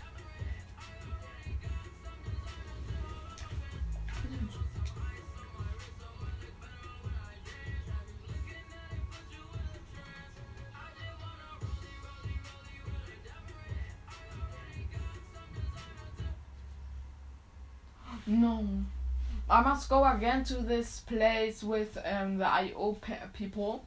Go 19.90 20.04
again 20.04 20.44
to 20.44 20.54
this 20.54 21.00
place 21.00 21.64
with 21.64 21.98
um, 22.04 22.38
the 22.38 22.46
IO 22.46 22.96
pe- 23.00 23.18
people. 23.32 23.84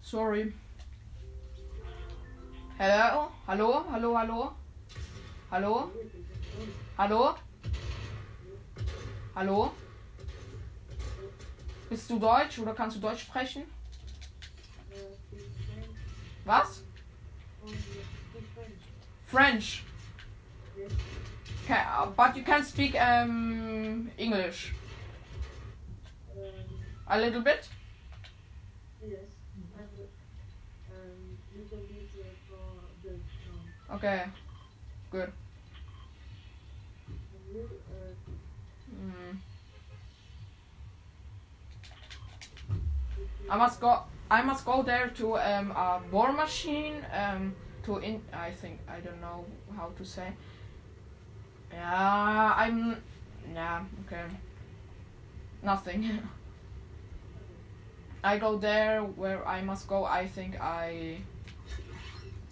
Sorry. 0.00 0.54
Hello? 2.78 3.28
Hallo? 3.46 3.84
Hallo? 3.90 4.14
Hallo? 4.14 4.52
Hallo? 5.50 5.90
Hallo? 6.96 7.34
Hallo? 9.34 9.70
Bist 11.90 12.08
du 12.08 12.18
Deutsch 12.18 12.58
oder 12.58 12.72
kannst 12.72 12.96
du 12.96 13.00
Deutsch 13.00 13.20
sprechen? 13.24 13.64
Was? 16.46 16.82
French. 19.26 19.82
Okay, 21.64 21.82
uh, 21.96 22.06
but 22.14 22.36
you 22.36 22.42
can 22.42 22.62
speak 22.62 22.94
um, 23.00 24.10
English 24.18 24.74
a 27.08 27.18
little 27.18 27.40
bit. 27.40 27.68
Yes, 29.02 29.18
and 29.78 29.88
um, 30.92 31.38
little 31.56 31.78
bit 31.88 32.10
uh, 32.20 32.24
for 32.48 32.64
the 33.02 33.10
um, 33.14 33.96
Okay, 33.96 34.24
good. 35.10 35.32
and 37.08 37.54
you, 37.54 37.62
uh, 37.90 38.12
Mm. 38.94 39.38
I 43.50 43.56
must 43.56 43.80
go. 43.80 44.04
I 44.34 44.42
must 44.42 44.64
go 44.64 44.82
there 44.82 45.08
to 45.18 45.38
um, 45.38 45.70
a 45.70 46.02
war 46.10 46.32
machine. 46.32 47.06
Um, 47.12 47.54
to 47.84 47.98
in. 47.98 48.20
I 48.32 48.50
think 48.50 48.80
I 48.88 48.98
don't 49.00 49.20
know 49.20 49.44
how 49.76 49.92
to 49.98 50.04
say. 50.04 50.32
Yeah, 51.72 52.54
I'm. 52.56 53.02
Yeah. 53.54 53.84
Okay. 54.06 54.24
Nothing. 55.62 56.04
I 58.24 58.38
go 58.38 58.58
there 58.58 59.02
where 59.02 59.46
I 59.46 59.62
must 59.62 59.86
go. 59.86 60.04
I 60.04 60.26
think 60.26 60.60
I 60.60 61.18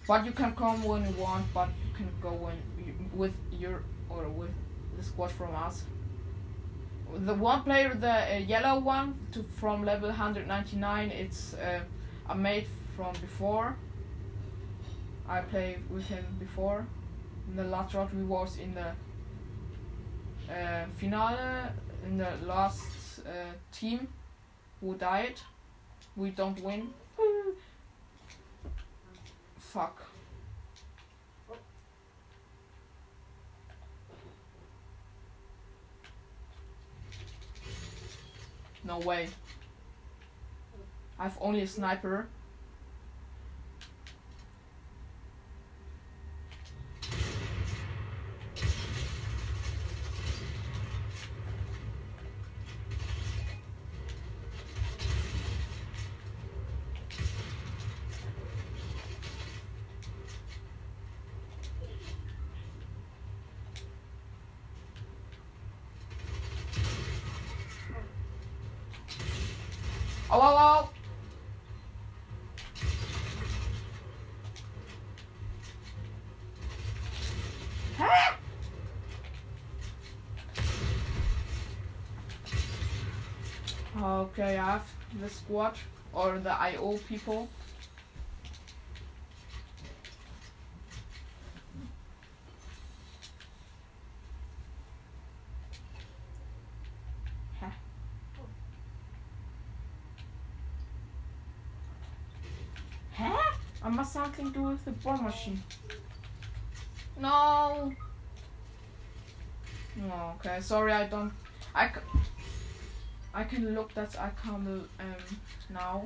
But 0.07 0.24
you 0.24 0.33
can 0.33 0.55
come 0.55 0.83
when 0.85 1.05
you 1.05 1.22
want, 1.22 1.47
but 1.55 1.68
you 1.85 1.93
can 1.97 2.09
go 2.20 2.30
when 2.30 2.57
you, 2.78 2.95
with 3.14 3.33
your 3.53 3.83
or 4.11 4.28
with 4.28 4.51
the 4.97 5.03
squad 5.03 5.30
from 5.30 5.55
us. 5.55 5.85
The 7.15 7.35
one 7.35 7.63
player, 7.63 7.95
the 7.95 8.35
uh, 8.35 8.39
yellow 8.39 8.81
one, 8.81 9.15
to 9.33 9.43
from 9.43 9.85
level 9.85 10.09
199, 10.09 11.11
it's 11.11 11.55
uh, 11.55 11.81
a 12.29 12.35
mate 12.35 12.67
from 12.97 13.13
before. 13.21 13.77
I 15.29 15.41
played 15.41 15.79
with 15.91 16.05
him 16.05 16.25
before. 16.39 16.87
In 17.49 17.57
the 17.57 17.65
last 17.65 17.95
round, 17.95 18.13
we 18.15 18.25
was 18.25 18.59
in 18.59 18.75
the 18.75 18.93
uh, 20.53 20.87
finale 20.97 21.71
in 22.05 22.19
the 22.19 22.31
last 22.47 23.21
uh, 23.27 23.53
team 23.73 24.09
who 24.81 24.95
died. 24.95 25.41
We 26.17 26.31
don't 26.31 26.61
win. 26.63 26.93
Fuck. 29.59 30.12
No 38.85 38.99
way. 38.99 39.28
I've 41.18 41.39
only 41.41 41.62
a 41.62 41.66
sniper. 41.66 42.26
Au, 70.33 70.41
au, 70.41 70.57
au. 70.57 70.89
Hä? 77.99 78.39
Okay, 84.03 84.57
I 84.57 84.57
have 84.57 84.83
the 85.20 85.28
squad 85.53 85.77
or 86.15 86.39
the 86.39 86.51
IO 86.51 86.99
people. 87.09 87.49
Hä? 103.19 103.31
I 103.85 103.91
must 103.91 104.13
something 104.13 104.53
do 104.53 104.63
with 104.63 104.85
the 104.85 104.93
bomb 105.05 105.25
machine. 105.25 105.63
No. 107.21 107.93
No, 109.97 110.35
okay. 110.37 110.61
Sorry, 110.61 110.93
I 110.93 111.09
don't. 111.09 111.33
I. 111.75 111.91
I 113.35 113.45
can 113.45 113.74
look 113.74 113.95
that 113.95 114.18
I 114.20 114.30
can 114.30 114.89
um 115.01 115.39
now. 115.70 116.05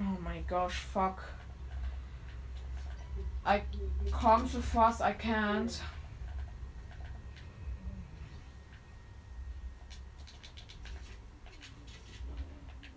Oh 0.00 0.18
my 0.22 0.38
gosh, 0.48 0.78
fuck. 0.78 1.22
I 3.44 3.62
come 4.12 4.48
so 4.48 4.60
fast 4.60 5.02
I 5.02 5.12
can't. 5.12 5.80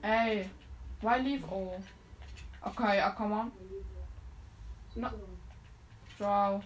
Hey, 0.04 0.50
why 1.02 1.18
leave 1.18 1.44
all? 1.50 1.82
Okay, 2.68 3.02
I 3.02 3.12
come 3.18 3.34
on. 3.34 3.52
No. 4.96 5.10
Ciao. 6.24 6.64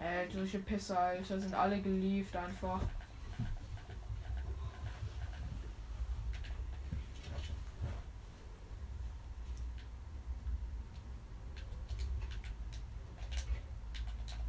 Ey, 0.00 0.30
solche 0.30 0.60
Pisser, 0.60 0.96
Alter, 0.96 1.40
sind 1.40 1.52
alle 1.54 1.82
gelieft 1.82 2.36
einfach. 2.36 2.80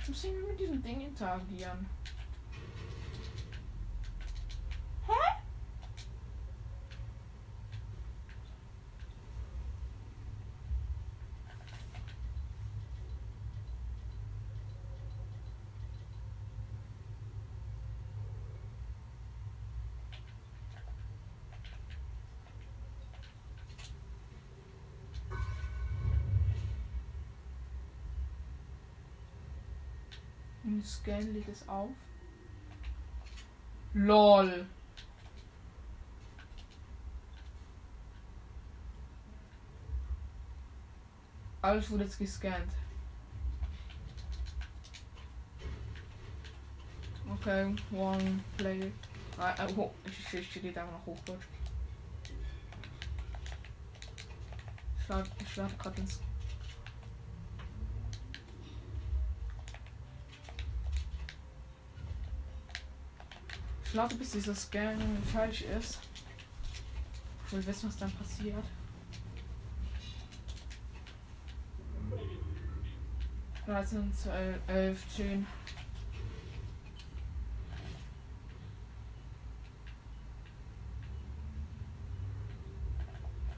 Ich 0.01 0.07
muss 0.07 0.24
irgendwie 0.24 0.51
mit 0.51 0.59
diesem 0.59 0.84
Ding 0.84 1.01
interagieren. 1.01 1.88
Scan 30.84 31.34
lädt 31.34 31.48
es 31.48 31.68
auf. 31.68 31.90
LOL. 33.94 34.66
Alles 41.62 41.90
wurde 41.90 42.04
jetzt 42.04 42.20
gescannt. 42.20 42.74
Okay, 47.30 47.74
one 47.92 48.44
play. 48.58 48.92
Ah, 49.38 49.54
äh, 49.54 49.76
ho 49.76 49.94
ich, 50.06 50.34
ich 50.34 50.52
steht 50.52 50.78
einfach 50.78 50.92
noch 50.92 51.06
Hochdeutsch. 51.06 51.46
Ich 55.40 55.56
lade 55.56 55.76
gerade 55.78 56.02
ins 56.02 56.20
Ich 63.94 64.00
warte, 64.00 64.16
bis 64.16 64.32
dieser 64.32 64.56
Scan 64.56 64.98
fertig 65.32 65.66
ist. 65.68 66.00
Ich 67.46 67.54
will 67.54 67.64
wissen, 67.68 67.89
was 67.89 67.98
dann 67.98 68.12
passiert. 68.14 68.66
Dreizehn, 73.68 74.12
zwölf, 74.12 74.58
elf, 74.66 75.16
zehn. 75.16 75.46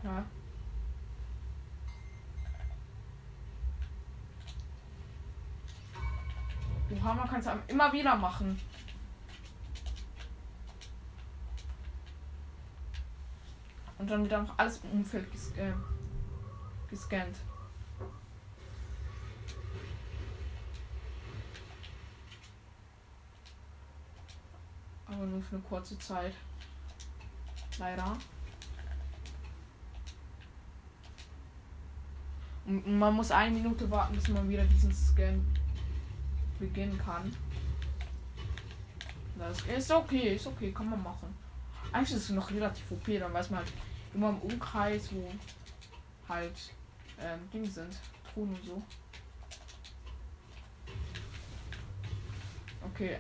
Ja. 0.04 0.26
Du 6.90 7.02
Hammer 7.02 7.26
kannst 7.30 7.48
du 7.48 7.52
immer 7.70 7.94
wieder 7.94 8.18
machen. 8.18 8.60
Und 14.06 14.12
dann 14.12 14.26
wieder 14.26 14.44
noch 14.44 14.56
alles 14.60 14.82
im 14.84 15.00
Umfeld 15.00 15.32
ges 15.32 15.52
äh, 15.58 15.74
gescannt. 16.88 17.38
Aber 25.08 25.26
nur 25.26 25.42
für 25.42 25.56
eine 25.56 25.66
kurze 25.68 25.98
Zeit. 25.98 26.34
Leider. 27.80 28.16
Und 32.68 33.00
man 33.00 33.16
muss 33.16 33.32
eine 33.32 33.56
Minute 33.56 33.90
warten, 33.90 34.14
bis 34.14 34.28
man 34.28 34.48
wieder 34.48 34.66
diesen 34.66 34.94
Scan 34.94 35.44
beginnen 36.60 37.02
kann. 37.04 37.36
Das 39.40 39.62
ist 39.62 39.92
okay, 39.92 40.36
ist 40.36 40.46
okay, 40.46 40.72
kann 40.72 40.92
man 40.92 41.02
machen. 41.02 41.36
Eigentlich 41.92 42.18
ist 42.18 42.26
es 42.26 42.30
noch 42.30 42.52
relativ 42.52 42.92
OP, 42.92 43.08
dann 43.08 43.34
weiß 43.34 43.50
man 43.50 43.62
halt 43.62 43.74
immer 44.16 44.30
im 44.30 44.40
Umkreis, 44.40 45.10
wo 45.12 45.30
halt 46.28 46.74
ähm, 47.20 47.50
Dinge 47.52 47.70
sind. 47.70 47.96
Truhen 48.34 48.50
und 48.56 48.66
so. 48.66 48.82
Okay. 52.94 53.18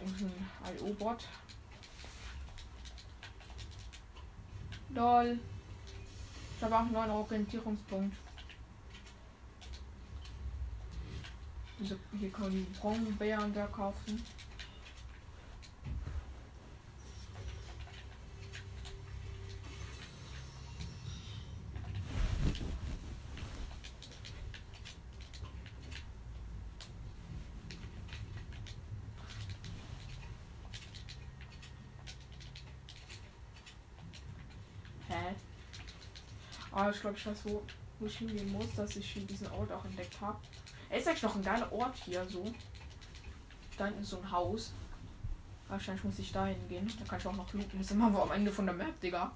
Und 0.00 0.22
ein 0.22 0.76
IO-Bot. 0.78 1.28
Lol. 4.90 5.38
Ich 6.56 6.62
habe 6.62 6.74
auch 6.74 6.80
einen 6.80 6.92
neuen 6.92 7.10
Orientierungspunkt. 7.10 8.16
Hier 11.78 12.30
kann 12.30 12.42
man 12.42 12.52
die 12.52 12.66
Brombeeren 12.78 13.52
da 13.52 13.66
kaufen. 13.66 14.22
Hä? 35.12 35.34
Ah, 36.82 36.90
ich 36.90 37.00
glaube, 37.00 37.16
ich 37.16 37.24
weiß, 37.24 37.38
wo, 37.44 37.62
wo 38.00 38.06
ich 38.06 38.18
hingehen 38.18 38.50
muss, 38.50 38.74
dass 38.74 38.96
ich 38.96 39.08
hier 39.12 39.22
diesen 39.22 39.48
Ort 39.52 39.70
auch 39.70 39.84
entdeckt 39.84 40.20
habe. 40.20 40.36
Er 40.90 40.98
ist 40.98 41.06
eigentlich 41.06 41.22
noch 41.22 41.36
ein 41.36 41.44
geiler 41.44 41.72
Ort 41.72 41.96
hier, 41.96 42.26
so. 42.28 42.52
Da 43.78 43.86
hinten 43.86 44.02
ist 44.02 44.10
so 44.10 44.18
ein 44.18 44.32
Haus. 44.32 44.72
Wahrscheinlich 45.68 46.02
muss 46.02 46.18
ich 46.18 46.32
da 46.32 46.46
hingehen. 46.46 46.92
Da 46.98 47.04
kann 47.04 47.20
ich 47.20 47.26
auch 47.28 47.36
noch 47.36 47.52
looten. 47.52 47.78
Das 47.78 47.82
ist 47.82 47.92
immer 47.92 48.20
am 48.20 48.32
Ende 48.32 48.50
von 48.50 48.66
der 48.66 48.74
Map, 48.74 49.00
Digga. 49.00 49.30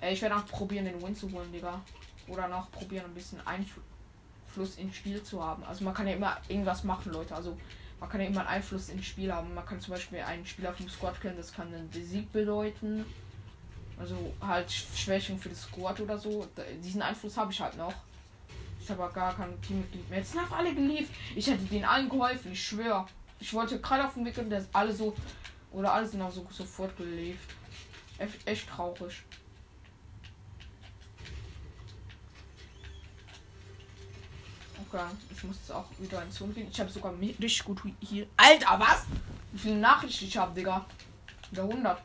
Ey, 0.00 0.14
ich 0.14 0.22
werde 0.22 0.36
auch 0.36 0.46
probieren, 0.46 0.86
den 0.86 1.02
Win 1.02 1.14
zu 1.14 1.30
holen, 1.30 1.52
Digga. 1.52 1.82
Oder 2.28 2.48
noch 2.48 2.70
probieren, 2.70 3.04
ein 3.04 3.14
bisschen 3.14 3.46
Einfluss 3.46 4.76
ins 4.78 4.96
Spiel 4.96 5.22
zu 5.22 5.44
haben. 5.44 5.64
Also 5.64 5.84
man 5.84 5.92
kann 5.92 6.08
ja 6.08 6.14
immer 6.14 6.38
irgendwas 6.48 6.82
machen, 6.82 7.12
Leute. 7.12 7.34
Also 7.34 7.58
man 8.00 8.08
kann 8.08 8.22
ja 8.22 8.28
immer 8.28 8.40
einen 8.40 8.48
Einfluss 8.48 8.88
ins 8.88 9.04
Spiel 9.04 9.30
haben. 9.30 9.52
Man 9.52 9.66
kann 9.66 9.82
zum 9.82 9.92
Beispiel 9.92 10.20
einen 10.20 10.46
Spieler 10.46 10.72
vom 10.72 10.88
Squad 10.88 11.20
killen, 11.20 11.36
das 11.36 11.52
kann 11.52 11.74
einen 11.74 11.92
Sieg 11.92 12.32
bedeuten. 12.32 13.04
Also 13.98 14.34
halt 14.40 14.70
Schwächung 14.70 15.38
für 15.38 15.48
das 15.48 15.62
Squad 15.62 16.00
oder 16.00 16.18
so. 16.18 16.46
Diesen 16.82 17.02
Einfluss 17.02 17.36
habe 17.36 17.52
ich 17.52 17.60
halt 17.60 17.76
noch. 17.76 17.94
Ich 18.80 18.90
habe 18.90 19.02
aber 19.02 19.12
gar 19.12 19.34
kein 19.34 19.60
Teammitglied 19.62 20.08
mehr. 20.08 20.18
Jetzt 20.18 20.32
sind 20.32 20.40
einfach 20.42 20.58
alle 20.58 20.74
geliefert. 20.74 21.14
Ich 21.34 21.46
hätte 21.46 21.64
denen 21.64 21.84
allen 21.84 22.08
geholfen, 22.08 22.52
ich 22.52 22.62
schwöre. 22.62 23.06
Ich 23.40 23.52
wollte 23.52 23.80
gerade 23.80 24.04
auf 24.04 24.14
dem 24.14 24.24
Weg 24.24 24.38
und 24.38 24.50
das 24.50 24.68
alle 24.72 24.92
so. 24.92 25.16
Oder 25.72 25.92
alle 25.92 26.06
sind 26.06 26.22
auch 26.22 26.30
so 26.30 26.46
sofort 26.50 26.96
gelebt. 26.96 27.40
Echt, 28.18 28.46
echt 28.46 28.68
traurig. 28.68 29.22
Okay, 34.88 35.04
ich 35.34 35.42
muss 35.42 35.56
jetzt 35.56 35.72
auch 35.72 35.86
wieder 35.98 36.22
ins 36.22 36.36
Zoom 36.36 36.54
gehen. 36.54 36.68
Ich 36.70 36.78
habe 36.78 36.90
sogar 36.90 37.12
richtig 37.18 37.64
gut 37.64 37.80
hier. 38.00 38.26
Alter, 38.36 38.78
was? 38.78 39.04
Wie 39.52 39.58
viele 39.58 39.76
Nachrichten 39.76 40.26
ich 40.26 40.36
habe, 40.36 40.54
Digga? 40.54 40.86
Über 41.50 41.62
100. 41.62 42.02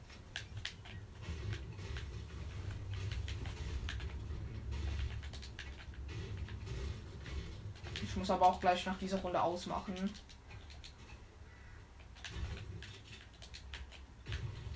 Ich 8.12 8.18
muss 8.18 8.30
aber 8.30 8.46
auch 8.46 8.60
gleich 8.60 8.86
nach 8.86 8.98
dieser 8.98 9.20
Runde 9.20 9.42
ausmachen. 9.42 9.96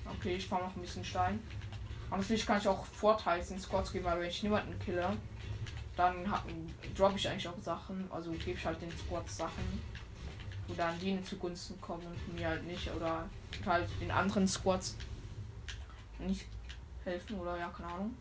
Okay, 0.06 0.36
ich 0.36 0.46
fahre 0.46 0.64
noch 0.64 0.74
ein 0.74 0.80
bisschen 0.80 1.04
Stein. 1.04 1.38
Aber 2.08 2.16
natürlich 2.16 2.46
kann 2.46 2.56
ich 2.56 2.66
auch 2.66 2.86
Vorteils 2.86 3.50
in 3.50 3.60
Squads 3.60 3.92
geben, 3.92 4.06
weil 4.06 4.20
wenn 4.20 4.30
ich 4.30 4.42
niemanden 4.42 4.78
kille, 4.78 5.14
dann 5.96 6.32
droppe 6.96 7.16
ich 7.16 7.28
eigentlich 7.28 7.46
auch 7.46 7.60
Sachen. 7.60 8.10
Also 8.10 8.30
gebe 8.30 8.52
ich 8.52 8.64
halt 8.64 8.80
den 8.80 8.90
Squads 8.90 9.36
Sachen. 9.36 9.82
Wo 10.66 10.72
dann 10.72 10.98
denen 10.98 11.22
zugunsten 11.22 11.78
kommen 11.82 12.06
und 12.06 12.34
mir 12.34 12.48
halt 12.48 12.64
nicht. 12.64 12.90
Oder 12.90 13.28
halt 13.66 13.86
den 14.00 14.10
anderen 14.10 14.48
Squads 14.48 14.96
nicht 16.20 16.46
helfen 17.04 17.38
oder 17.38 17.58
ja, 17.58 17.68
keine 17.68 17.92
Ahnung. 17.92 18.16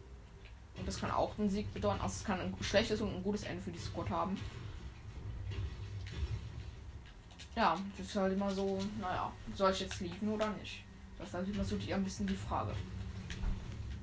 Und 0.77 0.85
das 0.85 0.99
kann 0.99 1.09
auch 1.09 1.39
einen 1.39 1.49
Sieg 1.49 1.73
bedeuten. 1.73 2.01
Also 2.01 2.15
es 2.17 2.23
kann 2.25 2.41
ein 2.41 2.53
schlechtes 2.59 2.99
und 2.99 3.15
ein 3.15 3.23
gutes 3.23 3.43
Ende 3.43 3.63
für 3.63 3.71
die 3.71 3.79
Squad 3.79 4.09
haben. 4.09 4.37
Ja, 7.55 7.77
das 7.97 8.07
ist 8.07 8.15
halt 8.17 8.33
immer 8.33 8.51
so, 8.51 8.77
naja, 8.99 9.31
soll 9.53 9.71
ich 9.71 9.79
jetzt 9.79 10.01
lieben 10.01 10.29
oder 10.29 10.49
nicht? 10.59 10.83
Das 11.17 11.29
ist 11.29 11.33
halt 11.33 11.47
immer 11.47 11.63
so 11.63 11.77
die, 11.77 11.93
ein 11.93 12.03
bisschen 12.03 12.27
die 12.27 12.35
Frage. 12.35 12.73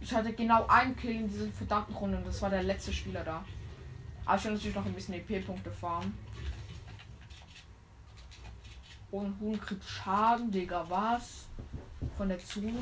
Ich 0.00 0.12
hatte 0.12 0.32
genau 0.32 0.66
einen 0.66 0.96
Kill 0.96 1.16
in 1.16 1.28
dieser 1.28 1.46
verdammten 1.48 1.94
Runde 1.94 2.16
und 2.16 2.26
das 2.26 2.40
war 2.40 2.48
der 2.48 2.62
letzte 2.62 2.92
Spieler 2.92 3.22
da. 3.22 3.44
Aber 4.24 4.36
ich 4.36 4.44
will 4.44 4.53
natürlich 4.53 4.74
noch 4.74 4.86
ein 4.86 4.94
bisschen 4.94 5.14
EP-Punkte 5.14 5.70
fahren. 5.70 6.16
Und 9.11 9.38
Huhn 9.40 9.61
kriegt 9.61 9.84
Schaden, 9.84 10.50
Digga, 10.50 10.86
was? 10.88 11.46
Von 12.16 12.30
der 12.30 12.38
Zone. 12.38 12.72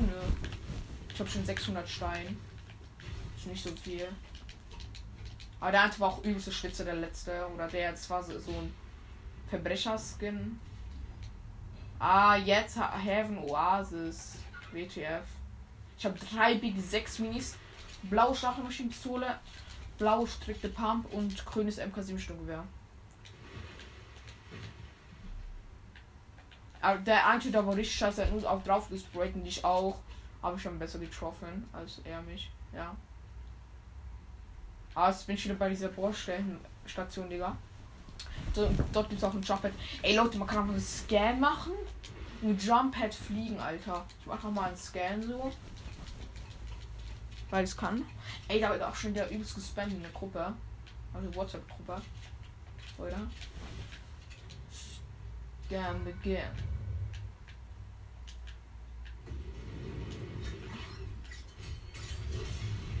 Ich 1.13 1.19
habe 1.19 1.29
schon 1.29 1.45
600 1.45 1.87
Stein. 1.87 2.37
Ist 3.35 3.47
nicht 3.47 3.63
so 3.63 3.71
viel. 3.75 4.07
Aber 5.59 5.71
der 5.71 5.83
andere 5.83 5.99
war 5.99 6.09
auch 6.09 6.23
übelste 6.23 6.53
Spitze, 6.53 6.85
der 6.85 6.95
letzte. 6.95 7.45
Oder 7.53 7.67
der 7.67 7.91
jetzt 7.91 8.09
war 8.09 8.23
so 8.23 8.31
ein 8.31 8.73
Verbrecher-Skin. 9.51 10.59
Ah, 11.99 12.35
jetzt 12.37 12.79
Heaven 12.79 13.37
Oasis. 13.37 14.39
WTF. 14.71 15.25
Ich 15.97 16.05
habe 16.05 16.17
drei 16.17 16.55
Big 16.55 16.75
6 16.79 17.19
Minis. 17.19 17.57
Blaue 18.03 18.33
Stachelmaschinenpistole, 18.33 19.37
blaue 19.99 20.25
strikte 20.25 20.69
Pump 20.69 21.13
und 21.13 21.45
grünes 21.45 21.79
MK7 21.79 22.17
Sturmgewehr. 22.17 22.63
Der 27.05 27.27
einzige, 27.27 27.51
der 27.51 27.67
war 27.67 27.75
richtig 27.75 27.95
scheiße, 27.95 28.23
hat 28.23 28.31
nur 28.31 28.49
auch 28.49 28.63
drauf 28.63 28.89
gesprayt 28.89 29.35
und 29.35 29.45
ich 29.45 29.63
auch. 29.63 29.99
Habe 30.41 30.57
ich 30.57 30.63
schon 30.63 30.79
besser 30.79 30.97
getroffen 30.97 31.69
als 31.71 32.01
er 32.03 32.23
mich. 32.23 32.49
Ja. 32.73 32.95
Ah, 34.95 35.11
jetzt 35.11 35.27
bin 35.27 35.35
ich 35.35 35.45
wieder 35.45 35.53
bei 35.53 35.69
dieser 35.69 35.89
Bohrstellen-Station, 35.89 37.29
Digga. 37.29 37.55
Dort 38.53 39.09
gibt 39.09 39.21
es 39.21 39.23
auch 39.23 39.33
ein 39.33 39.41
Jumppad. 39.41 39.71
Ey 40.01 40.15
Leute, 40.15 40.37
man 40.37 40.47
kann 40.47 40.65
auch 40.65 40.71
einen 40.71 40.79
Scan 40.79 41.39
machen. 41.39 41.73
Ein 42.43 42.57
Jumppad 42.57 43.13
fliegen, 43.13 43.59
Alter. 43.59 44.05
Ich 44.19 44.25
mach 44.25 44.43
noch 44.43 44.51
mal 44.51 44.67
einen 44.69 44.77
Scan 44.77 45.21
so. 45.21 45.51
Weil 47.49 47.63
es 47.63 47.75
kann. 47.75 48.05
Ey, 48.47 48.59
da 48.59 48.71
wird 48.71 48.83
auch 48.83 48.95
schon 48.95 49.13
der 49.13 49.29
übelst 49.29 49.55
gespammt 49.55 49.93
in 49.93 50.01
der 50.01 50.11
Gruppe. 50.11 50.53
Also 51.13 51.35
WhatsApp-Gruppe. 51.35 52.01
Oder? 52.97 53.19
Scan 55.67 56.03
begin. 56.03 56.39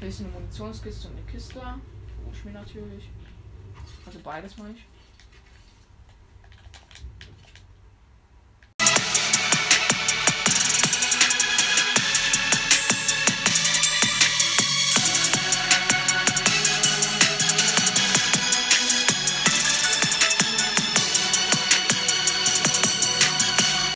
Ist 0.01 0.21
eine 0.21 0.29
Munitionskiste 0.29 1.09
und 1.09 1.17
eine 1.17 1.25
Kiste. 1.27 1.61
Ich 2.33 2.43
mir 2.43 2.53
natürlich. 2.53 3.09
Also 4.05 4.19
beides 4.23 4.57
mache 4.57 4.71
ich. 4.71 4.85